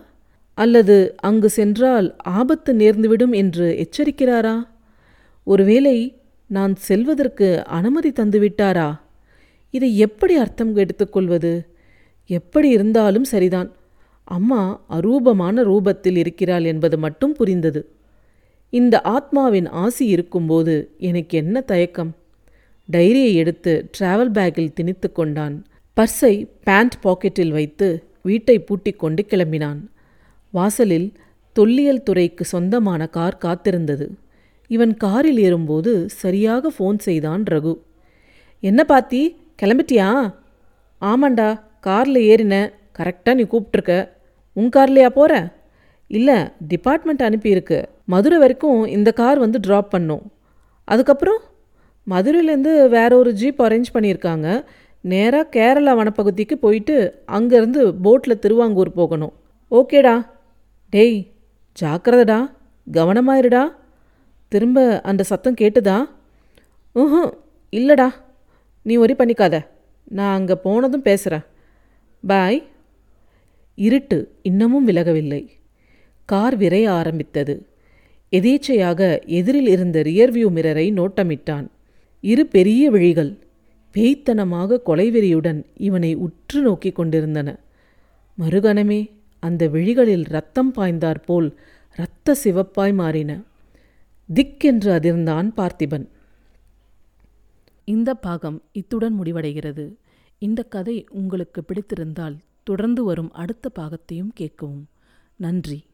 அல்லது 0.63 0.97
அங்கு 1.19 1.49
சென்றால் 1.49 2.09
ஆபத்து 2.37 2.71
நேர்ந்துவிடும் 2.75 3.35
என்று 3.43 3.67
எச்சரிக்கிறாரா? 3.85 4.57
ஒருவேளை 5.47 5.97
நான் 6.47 6.75
செல்வதற்கு 6.89 7.49
அனுமதி 7.79 8.11
தந்துவிட்டாரா? 8.11 8.89
இதை 9.75 9.91
எப்படி 9.99 10.35
அர்த்தம் 10.35 10.73
எடுத்துக்கொள்வது 10.77 11.53
எப்படி 12.31 12.69
இருந்தாலும் 12.69 13.27
சரிதான். 13.33 13.71
அம்மா 14.25 14.63
அரூபமான 14.91 15.63
ரூபத்தில் 15.71 16.17
இருக்கிறாள் 16.17 16.65
என்பது 16.65 16.99
மட்டும் 16.99 17.33
புரிந்தது. 17.33 17.83
இந்த 18.73 18.95
ஆத்மாவின் 19.09 19.69
ஆசி 19.85 20.05
இருக்கும்போது 20.07 20.75
எனக்கு 20.99 21.35
என்ன 21.39 21.61
தயக்கம்? 21.61 22.13
டைரியை 22.93 23.33
எடுத்து 23.35 23.73
டிராவல் 23.99 24.35
பேக்கில் 24.37 24.73
திணித்து 24.73 25.09
கொண்டான். 25.13 25.57
பர்ஸை 25.97 26.35
பேண்ட் 26.65 26.97
பாக்கெட்டில் 27.03 27.55
வைத்து 27.59 27.89
வீட்டை 28.23 28.57
பூட்டிக் 28.59 28.99
கொண்டு 28.99 29.23
கிளம்பினான். 29.29 29.81
வாசலில் 30.51 31.13
தொல்லியல் 31.53 32.03
துறைக்கு 32.03 32.45
சொந்தமான 32.45 33.07
கார் 33.07 33.39
காத்திருந்தது. 33.45 34.07
இவன் 34.67 34.97
காரில் 34.97 35.39
ஏறும்போது 35.39 36.09
சரியாக 36.09 36.73
ஃபோன் 36.79 36.99
செய்தான் 36.99 37.43
ரகு. 37.51 37.79
என்ன 38.61 38.85
பாத்தி 38.85 39.37
கிளம்பிட்டியா? 39.63 40.35
ஆமாண்டா 41.01 41.61
காரில் 41.81 42.15
ஏறினேன் 42.15 42.73
கரெக்டாக 42.99 43.35
நீ 43.35 43.43
கூப்பிட்ருக்க 43.43 44.09
உன் 44.53 44.69
கார்லையா 44.77 45.09
போகிற 45.09 45.57
இல்லை 46.07 46.35
டிபார்ட்மெண்ட் 46.69 47.23
அனுப்பியிருக்கு. 47.23 47.85
மதுரை 48.05 48.39
வரைக்கும் 48.39 48.85
இந்த 48.85 49.13
கார் 49.13 49.39
வந்து 49.39 49.61
ட்ராப் 49.67 49.89
பண்ணும். 49.89 50.33
அதுக்கப்புறம்? 50.85 51.39
மதுரையிலேருந்து 52.11 52.89
வேற 52.89 53.17
ஒரு 53.17 53.33
ஜீப் 53.33 53.63
அரேஞ்ச் 53.63 53.93
பண்ணியிருக்காங்க. 53.95 54.65
நேராக 55.01 55.49
கேரளா 55.51 55.95
வனப்பகுதிக்கு 55.99 56.55
போயிட்டு 56.55 57.23
அங்கேருந்து 57.33 57.95
போட்டில் 58.03 58.39
திருவாங்கூர் 58.39 58.93
போகணும். 58.93 59.33
ஓகேடா. 59.71 60.27
டேய் 60.95 61.19
ஜாக்கிரதடா 61.81 62.39
கவனமாயிருடா. 62.93 63.65
திரும்ப 64.49 65.01
அந்த 65.01 65.23
சத்தம் 65.23 65.59
கேட்டுதா? 65.61 65.99
ம் 66.93 67.31
இல்லைடா. 67.73 68.09
நீ 68.83 68.97
ஒரி 68.97 69.15
பண்ணிக்காத. 69.19 69.67
நான் 70.09 70.35
அங்கே 70.35 70.55
போனதும் 70.55 71.03
பேசுகிறேன் 71.03 71.45
பாய் 72.27 72.59
இருட்டு 73.75 74.19
இன்னமும் 74.43 74.89
விலகவில்லை. 74.89 75.43
கார் 76.25 76.59
விரைய 76.59 76.89
ஆரம்பித்தது. 76.89 77.55
எதேச்சையாக 78.33 79.27
எதிரில் 79.39 79.67
இருந்த 79.67 80.01
ரியர்வியூ 80.01 80.49
மிரரை 80.57 80.87
நோட்டமிட்டான். 80.91 81.67
இரு 82.21 82.47
பெரிய 82.47 82.91
விழிகள் 82.91 83.33
பேய்த்தனமாக 83.95 84.81
கொலைவெறியுடன் 84.87 85.65
இவனை 85.77 86.15
உற்று 86.15 86.61
நோக்கிக் 86.63 86.95
கொண்டிருந்தன. 86.95 87.59
மறுகணமே 88.39 89.01
அந்த 89.41 89.69
விழிகளில் 89.69 90.25
ரத்தம் 90.25 90.75
பாய்ந்தாற்போல் 90.75 91.57
இரத்த 91.93 92.37
சிவப்பாய் 92.45 92.95
மாறின. 92.95 93.43
திக்கென்று 94.35 94.93
அதிர்ந்தான் 94.93 95.53
பார்த்திபன். 95.57 96.07
இந்த 97.85 98.15
பாகம் 98.15 98.63
இத்துடன் 98.73 99.21
முடிவடைகிறது. 99.21 99.95
இந்த 100.39 100.63
கதை 100.63 101.07
உங்களுக்கு 101.11 101.65
பிடித்திருந்தால் 101.65 102.37
தொடர்ந்து 102.63 103.05
வரும் 103.05 103.33
அடுத்த 103.33 103.71
பாகத்தையும் 103.79 104.33
கேட்கவும். 104.41 104.85
நன்றி. 105.37 105.85